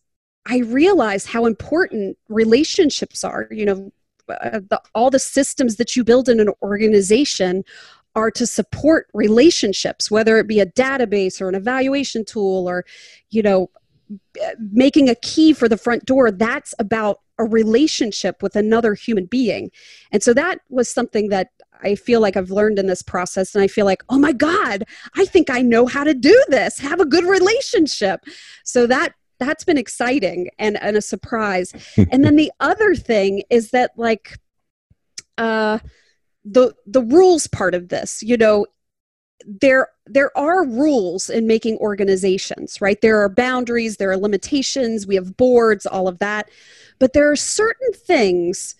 [0.45, 3.47] I realized how important relationships are.
[3.51, 3.91] You know,
[4.29, 7.63] uh, the, all the systems that you build in an organization
[8.15, 12.83] are to support relationships whether it be a database or an evaluation tool or
[13.29, 13.69] you know
[14.71, 19.71] making a key for the front door that's about a relationship with another human being.
[20.11, 21.49] And so that was something that
[21.83, 24.83] i feel like i've learned in this process and i feel like oh my god
[25.15, 28.21] i think i know how to do this have a good relationship.
[28.63, 31.73] So that that's been exciting and, and a surprise.
[32.11, 34.37] And then the other thing is that like
[35.37, 35.79] uh
[36.45, 38.65] the the rules part of this you know
[39.45, 42.99] there there are rules in making organizations right?
[43.01, 46.49] There are boundaries there are limitations we have boards all of that.
[46.99, 48.75] But there are certain things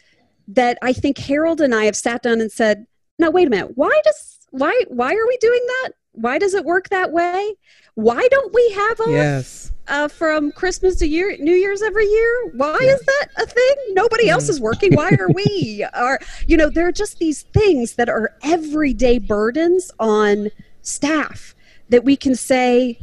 [0.47, 2.85] that i think harold and i have sat down and said
[3.19, 5.91] now wait a minute why does why why are we doing that?
[6.13, 7.55] Why does it work that way?
[7.95, 12.51] Why don't we have a yes uh, from Christmas to year, New Year's every year.
[12.53, 12.93] Why yeah.
[12.93, 13.75] is that a thing?
[13.89, 14.95] Nobody else is working.
[14.95, 15.85] Why are we?
[15.93, 16.69] Are you know?
[16.69, 20.49] There are just these things that are everyday burdens on
[20.81, 21.53] staff
[21.89, 22.97] that we can say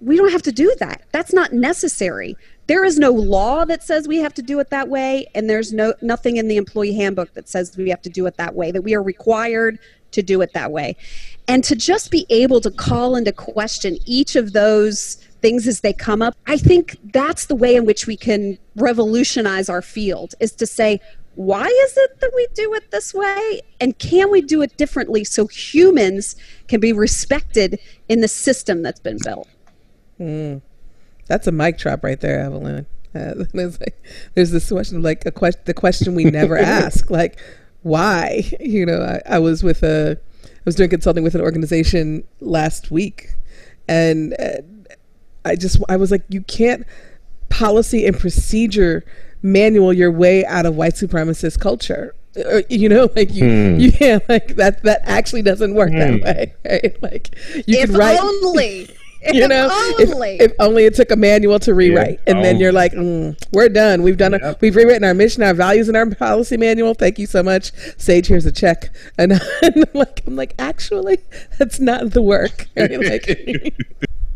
[0.00, 1.02] we don't have to do that.
[1.12, 2.36] That's not necessary.
[2.68, 5.74] There is no law that says we have to do it that way, and there's
[5.74, 8.70] no nothing in the employee handbook that says we have to do it that way.
[8.70, 9.78] That we are required
[10.12, 10.96] to do it that way,
[11.48, 15.92] and to just be able to call into question each of those things as they
[15.92, 16.36] come up.
[16.46, 21.00] I think that's the way in which we can revolutionize our field is to say,
[21.34, 23.62] why is it that we do it this way?
[23.80, 26.36] And can we do it differently so humans
[26.68, 27.78] can be respected
[28.08, 29.48] in the system that's been built?
[30.18, 30.60] Mm.
[31.26, 32.86] That's a mic drop right there, Evelyn.
[33.14, 34.02] Uh, there's, like,
[34.34, 37.40] there's this question, of like a the question we never ask, like
[37.82, 38.42] why?
[38.60, 42.90] You know, I, I was with a, I was doing consulting with an organization last
[42.90, 43.30] week,
[43.88, 44.62] and uh,
[45.44, 46.86] I just I was like, you can't
[47.48, 49.04] policy and procedure
[49.42, 52.14] manual your way out of white supremacist culture.
[52.36, 53.80] Or, you know, like you, Hmm.
[53.80, 54.82] you yeah, like that.
[54.84, 57.02] That actually doesn't work that way, right?
[57.02, 57.34] Like
[57.66, 58.88] you if can write, only.
[59.34, 59.68] you know,
[59.98, 60.36] if only.
[60.36, 62.58] If, if only it took a manual to rewrite, and then Oh.
[62.58, 64.02] you're like, mm, we're done.
[64.02, 64.32] We've done.
[64.32, 64.60] Our, Yep.
[64.62, 66.94] we've rewritten our mission, our values, and our policy manual.
[66.94, 68.28] Thank you so much, Sage.
[68.28, 68.94] Here's a check.
[69.18, 71.18] And, I'm like, I'm like, actually,
[71.58, 72.68] that's not the work.
[72.76, 72.98] Right?
[72.98, 73.74] Like,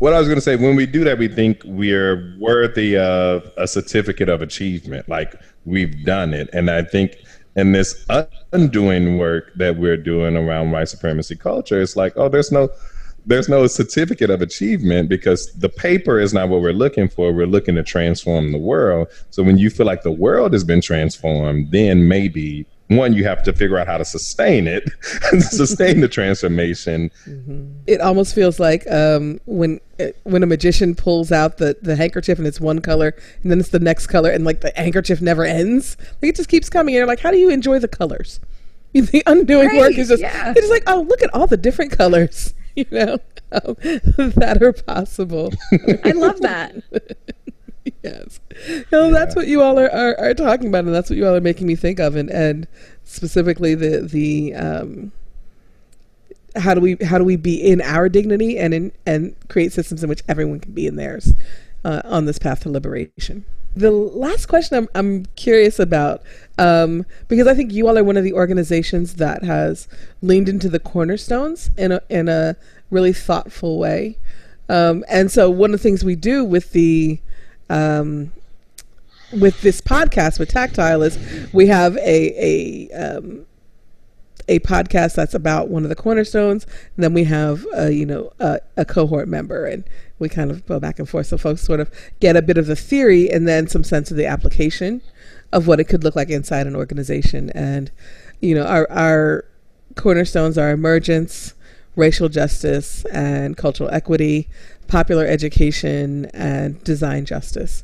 [0.05, 3.51] What I was going to say, when we do that, we think we're worthy of
[3.57, 5.33] a certificate of achievement, like
[5.65, 6.47] we've done it.
[6.53, 7.15] And I think
[7.55, 8.05] in this
[8.53, 12.69] undoing work that we're doing around white supremacy culture, it's like, oh, there's no,
[13.25, 17.33] there's no certificate of achievement because the paper is not what we're looking for.
[17.33, 19.07] We're looking to transform the world.
[19.31, 23.41] So when you feel like the world has been transformed, then maybe one, you have
[23.43, 24.89] to figure out how to sustain it,
[25.39, 27.09] sustain the transformation.
[27.87, 32.37] it almost feels like um, when uh, when a magician pulls out the, the handkerchief
[32.37, 35.43] and it's one color and then it's the next color and like the handkerchief never
[35.43, 35.97] ends.
[36.21, 36.93] Like it just keeps coming.
[36.93, 38.39] And you're like, how do you enjoy the colors?
[38.93, 40.53] The undoing work Right, is just yeah.
[40.55, 43.17] it's like, oh, look at all the different colors, you know,
[43.51, 43.75] um,
[44.37, 45.51] that are possible.
[46.05, 46.75] I love that.
[48.03, 48.39] yes.
[48.91, 51.35] No, that's what you all are, are, are talking about, and that's what you all
[51.35, 52.67] are making me think of, and, and
[53.03, 55.11] specifically the the um,
[56.55, 60.03] how do we how do we be in our dignity and in and create systems
[60.03, 61.33] in which everyone can be in theirs
[61.83, 63.45] uh, on this path to liberation.
[63.75, 66.23] The last question I'm I'm curious about
[66.57, 69.87] um, because I think you all are one of the organizations that has
[70.21, 72.55] leaned into the cornerstones in a in a
[72.89, 74.17] really thoughtful way,
[74.69, 77.19] um, and so one of the things we do with the
[77.69, 78.31] um,
[79.31, 81.17] with this podcast with Tactile is
[81.53, 83.45] we have a a um,
[84.47, 86.65] a podcast that's about one of the cornerstones.
[86.95, 89.83] And then we have, uh, you know, a, a cohort member, and
[90.19, 92.67] we kind of go back and forth so folks sort of get a bit of
[92.67, 95.01] the theory and then some sense of the application
[95.51, 97.49] of what it could look like inside an organization.
[97.51, 97.91] And
[98.39, 99.45] you know, our our
[99.95, 101.53] cornerstones are emergence,
[101.95, 104.47] racial justice, and cultural equity,
[104.87, 107.83] popular education, and design justice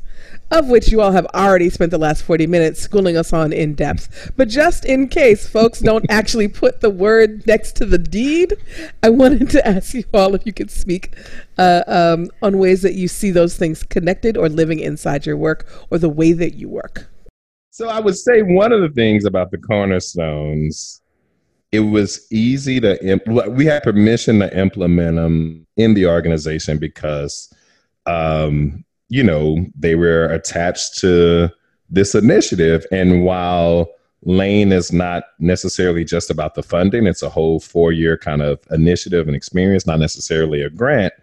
[0.52, 3.74] of which you all have already spent the last 40 minutes schooling us on in
[3.74, 4.32] depth.
[4.36, 8.56] But just in case folks don't actually put the word next to the deed,
[9.02, 11.16] I wanted to ask you all if you could speak
[11.58, 15.68] uh, um, on ways that you see those things connected or living inside your work
[15.90, 17.08] or the way that you work.
[17.70, 21.01] So I would say one of the things about the cornerstones,
[21.72, 27.54] it was easy to we had permission to implement them in the organization because,
[28.06, 31.50] um, you know, they were attached to
[31.90, 33.90] this initiative, and while
[34.24, 39.28] Lane is not necessarily just about the funding; it's a whole four-year kind of initiative
[39.28, 41.14] and experience, not necessarily a grant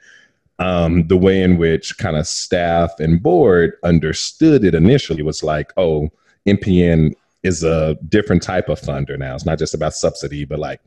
[0.58, 5.72] um, the way in which kind of staff and board understood it initially was like,
[5.76, 6.08] oh,
[6.46, 9.34] NPN is a different type of funder now.
[9.34, 10.80] It's not just about subsidy, but like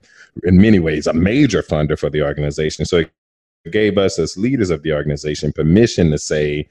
[0.43, 2.85] in many ways, a major funder for the organization.
[2.85, 3.11] So it
[3.71, 6.67] gave us, as leaders of the organization, permission to say,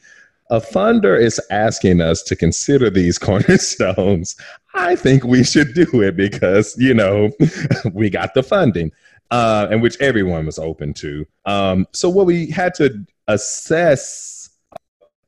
[0.50, 4.36] a funder is asking us to consider these cornerstones.
[4.74, 7.30] I think we should do it because, you know,
[7.92, 8.92] we got the funding
[9.30, 11.26] uh, and which everyone was open to.
[11.44, 14.40] Um, so what we had to assess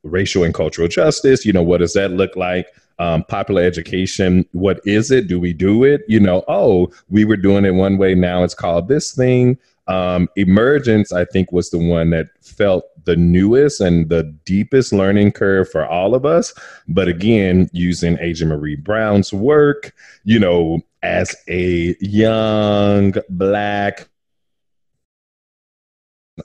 [0.03, 1.45] racial and cultural justice.
[1.45, 2.67] You know, what does that look like?
[3.03, 4.47] Um, popular education.
[4.53, 5.27] What is it?
[5.27, 6.03] Do we do it?
[6.07, 8.15] You know, oh, we were doing it one way.
[8.15, 9.59] Now it's called this thing.
[9.89, 15.33] Um, emergence, I think, was the one that felt the newest and the deepest learning
[15.33, 16.55] curve for all of us.
[16.87, 19.93] But again, using adrienne maree brown's work,
[20.23, 24.09] you know, as a young black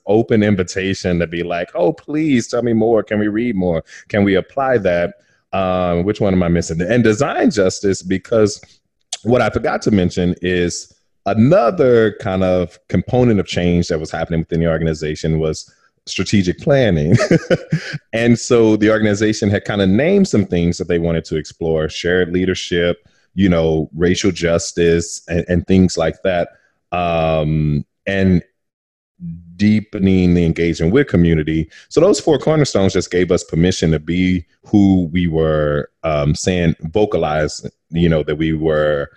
[0.07, 3.03] open invitation to be like, oh, please tell me more.
[3.03, 3.83] Can we read more?
[4.07, 5.13] Can we apply that?
[5.53, 6.81] Um, which one am I missing?
[6.81, 8.61] And design justice, because
[9.23, 10.93] what I forgot to mention is
[11.25, 15.73] another kind of component of change that was happening within the organization was
[16.05, 17.15] strategic planning.
[18.13, 21.89] and so the organization had kind of named some things that they wanted to explore
[21.89, 26.49] shared leadership, you know, racial justice, and, and things like that.
[26.91, 28.41] Um, and
[29.57, 31.69] deepening the engagement with community.
[31.89, 36.75] So those four cornerstones just gave us permission to be who we were um, saying,
[36.81, 39.09] vocalize, you know, that we were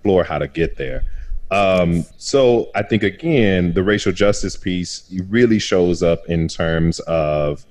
[0.00, 1.04] explore how to get there.
[1.50, 7.66] Um, so I think again, the racial justice piece really shows up in terms of,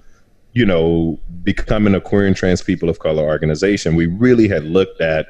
[0.53, 3.95] you know, becoming a queer and trans people of color organization.
[3.95, 5.27] We really had looked at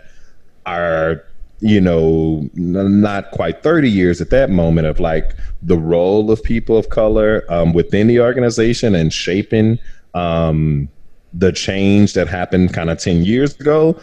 [0.66, 1.24] our
[1.62, 6.78] you know, not quite 30 years at that moment of like the role of people
[6.78, 9.78] of color um, within the organization and shaping
[10.14, 10.88] um,
[11.34, 14.00] the change that happened kind of 10 years ago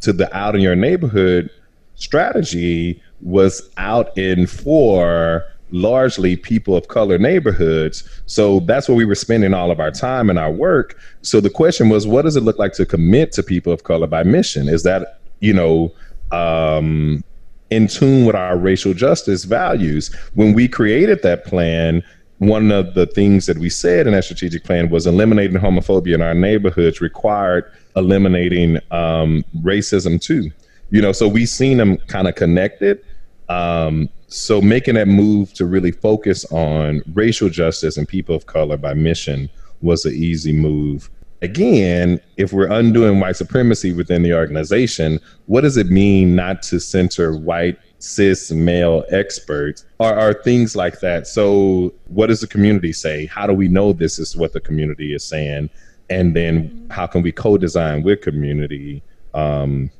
[0.00, 1.48] to the out in your neighborhood
[1.94, 8.08] strategy was out in for largely people of color neighborhoods.
[8.26, 10.98] So that's where we were spending all of our time and our work.
[11.22, 14.06] So the question was, what does it look like to commit to people of color
[14.06, 14.68] by mission?
[14.68, 15.92] Is that, you know,
[16.30, 17.24] um,
[17.70, 20.14] in tune with our racial justice values?
[20.34, 22.02] When we created that plan,
[22.38, 26.22] one of the things that we said in that strategic plan was eliminating homophobia in
[26.22, 30.50] our neighborhoods required eliminating um, racism too.
[30.90, 33.04] You know, so we've seen them kind of connected.
[33.48, 38.76] Um, so making that move to really focus on racial justice and people of color
[38.76, 39.48] by mission
[39.80, 41.10] was an easy move.
[41.42, 46.78] Again, if we're undoing white supremacy within the organization, what does it mean not to
[46.78, 51.26] center white cis male experts or, or things like that.
[51.26, 53.26] So, what does the community say?
[53.26, 55.70] How do we know this is what the community is saying?
[56.10, 59.02] And then, how can we co design with community?
[59.34, 59.90] Um,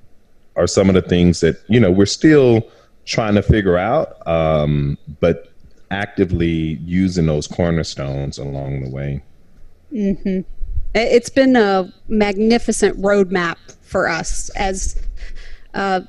[0.57, 2.69] are some of the things that, you know, we're still
[3.05, 5.49] trying to figure out, um, but
[5.91, 9.23] actively using those cornerstones along the way.
[9.93, 10.41] Mm-hmm.
[10.95, 15.01] It's been a magnificent roadmap for us as
[15.75, 16.03] uh,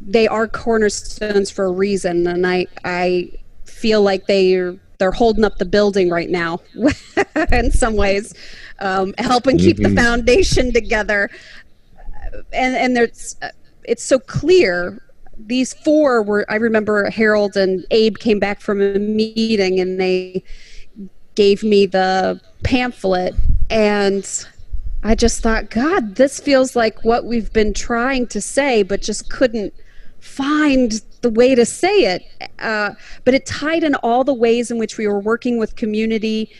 [0.00, 3.30] they are cornerstones for a reason, and I I
[3.64, 6.60] feel like they they're holding up the building right now
[7.52, 8.34] in some ways,
[8.78, 9.94] um, helping keep mm-hmm.
[9.94, 11.28] the foundation together.
[12.52, 13.36] And and there's
[13.84, 15.02] it's so clear.
[15.38, 20.44] These four were I remember Harold and Abe came back from a meeting and they
[21.34, 23.34] gave me the pamphlet
[23.70, 24.46] and
[25.02, 29.30] I just thought, God, this feels like what we've been trying to say, but just
[29.30, 29.74] couldn't
[30.20, 32.50] find the way to say it.
[32.60, 32.90] Uh,
[33.24, 36.50] but it tied in all the ways in which we were working with community.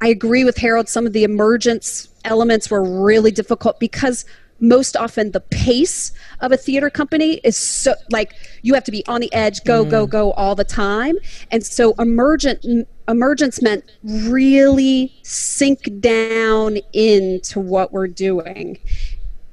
[0.00, 4.24] I agree with Harold, some of the emergence elements were really difficult because
[4.62, 8.32] most often the pace of a theater company is so like
[8.62, 9.90] you have to be on the edge go mm.
[9.90, 11.16] go go all the time.
[11.50, 12.64] And so emergent
[13.08, 18.78] emergence meant really sink down into what we're doing.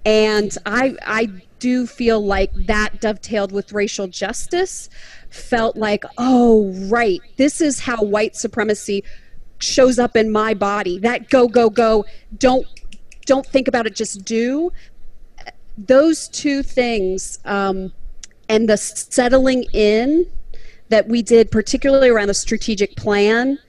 [0.06, 4.90] And i i do feel like that dovetailed with racial justice
[5.30, 9.04] felt like oh right this is how white supremacy
[9.60, 11.00] shows up in my body.
[11.00, 12.06] That go go go
[12.38, 12.66] don't
[13.26, 14.72] don't think about it just do
[15.88, 17.94] those two things um,
[18.50, 20.28] and the settling in
[20.90, 23.60] that we did, particularly around the strategic plan,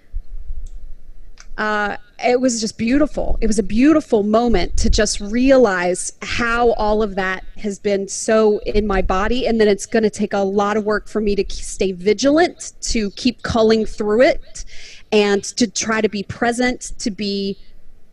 [1.58, 3.38] uh, it was just beautiful.
[3.40, 8.58] It was a beautiful moment to just realize how all of that has been so
[8.60, 11.36] in my body, and then it's going to take a lot of work for me
[11.36, 14.64] to stay vigilant, to keep culling through it,
[15.12, 17.58] and to try to be present, to be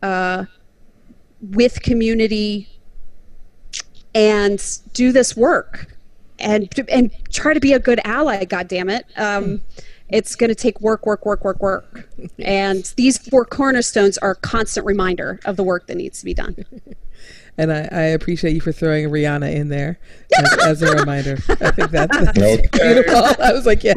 [0.04, 0.46] uh,
[1.42, 2.70] with community
[4.14, 5.98] and do this work
[6.40, 9.62] and and try to be a good ally god damn it um,
[10.10, 14.36] it's going to take work work work work work and these four cornerstones are a
[14.36, 16.56] constant reminder of the work that needs to be done
[17.58, 20.00] and I, I, appreciate you for throwing Rihanna in there
[20.38, 21.38] as, as a reminder.
[21.50, 22.68] I think that's, that's okay.
[22.72, 23.44] beautiful.
[23.44, 23.96] I was like, yes.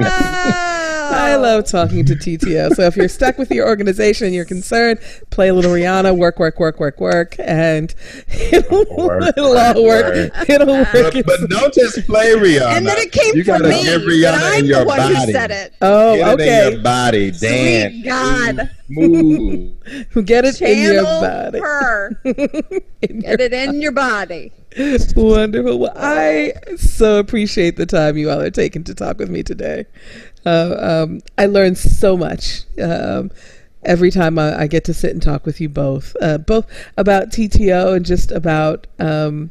[1.11, 2.75] I love talking to TTO.
[2.75, 5.01] So if you're stuck with your organization and you're concerned,
[5.31, 7.95] play a little Rihanna, work, work, work, work, work, and
[8.29, 10.33] it'll, work, it'll all work.
[10.35, 10.49] work.
[10.49, 10.93] It'll work.
[10.93, 12.77] But, but, don't just play Rihanna.
[12.77, 13.83] And then it came you from me.
[13.83, 15.33] Get Rihanna in your body.
[15.33, 15.75] said it.
[15.83, 16.67] Oh, Get okay.
[16.67, 17.31] in your body.
[17.31, 17.93] Dance.
[17.93, 18.71] Sweet God.
[18.89, 20.25] Move.
[20.25, 21.61] Get it Channel in your body.
[21.61, 22.21] Her.
[23.03, 24.53] in Get it in your body.
[25.17, 25.79] Wonderful.
[25.79, 29.87] Well, I so appreciate the time you all are taking to talk with me today.
[30.45, 33.31] Uh, um, I learned so much um,
[33.85, 36.67] every time I, I, get to sit and talk with you both, uh, both
[36.97, 38.87] about TTO and just about.
[38.99, 39.51] Um,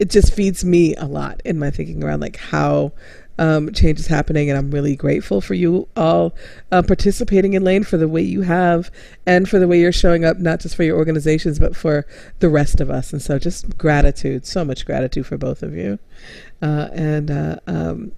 [0.00, 2.92] it just feeds me a lot in my thinking around like how
[3.38, 6.34] um, change is happening, and I'm really grateful for you all
[6.70, 8.90] uh, participating in Lane for the way you have
[9.26, 12.06] and for the way you're showing up, not just for your organizations, but for
[12.38, 13.12] the rest of us.
[13.12, 15.98] And so, just gratitude, so much gratitude for both of you.
[16.62, 18.12] Uh, and uh, um,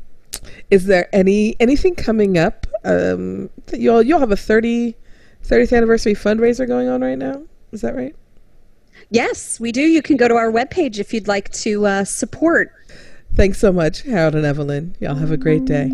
[0.71, 4.95] is there any anything coming up um, that you'll you'll have a 30,
[5.45, 7.43] 30th anniversary fundraiser going on right now?
[7.73, 8.15] Is that right?
[9.11, 9.83] Yes, we do.
[9.83, 12.73] You can go to our webpage if you'd like to uh, support
[13.37, 14.97] Thanks so much, Harold and Evelyn.
[14.99, 15.91] Y'all have a great day.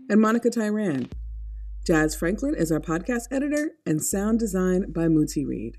[0.09, 1.11] and Monica Tyran.
[1.86, 5.78] Jazz Franklin is our podcast editor, and sound design by Muti Reed.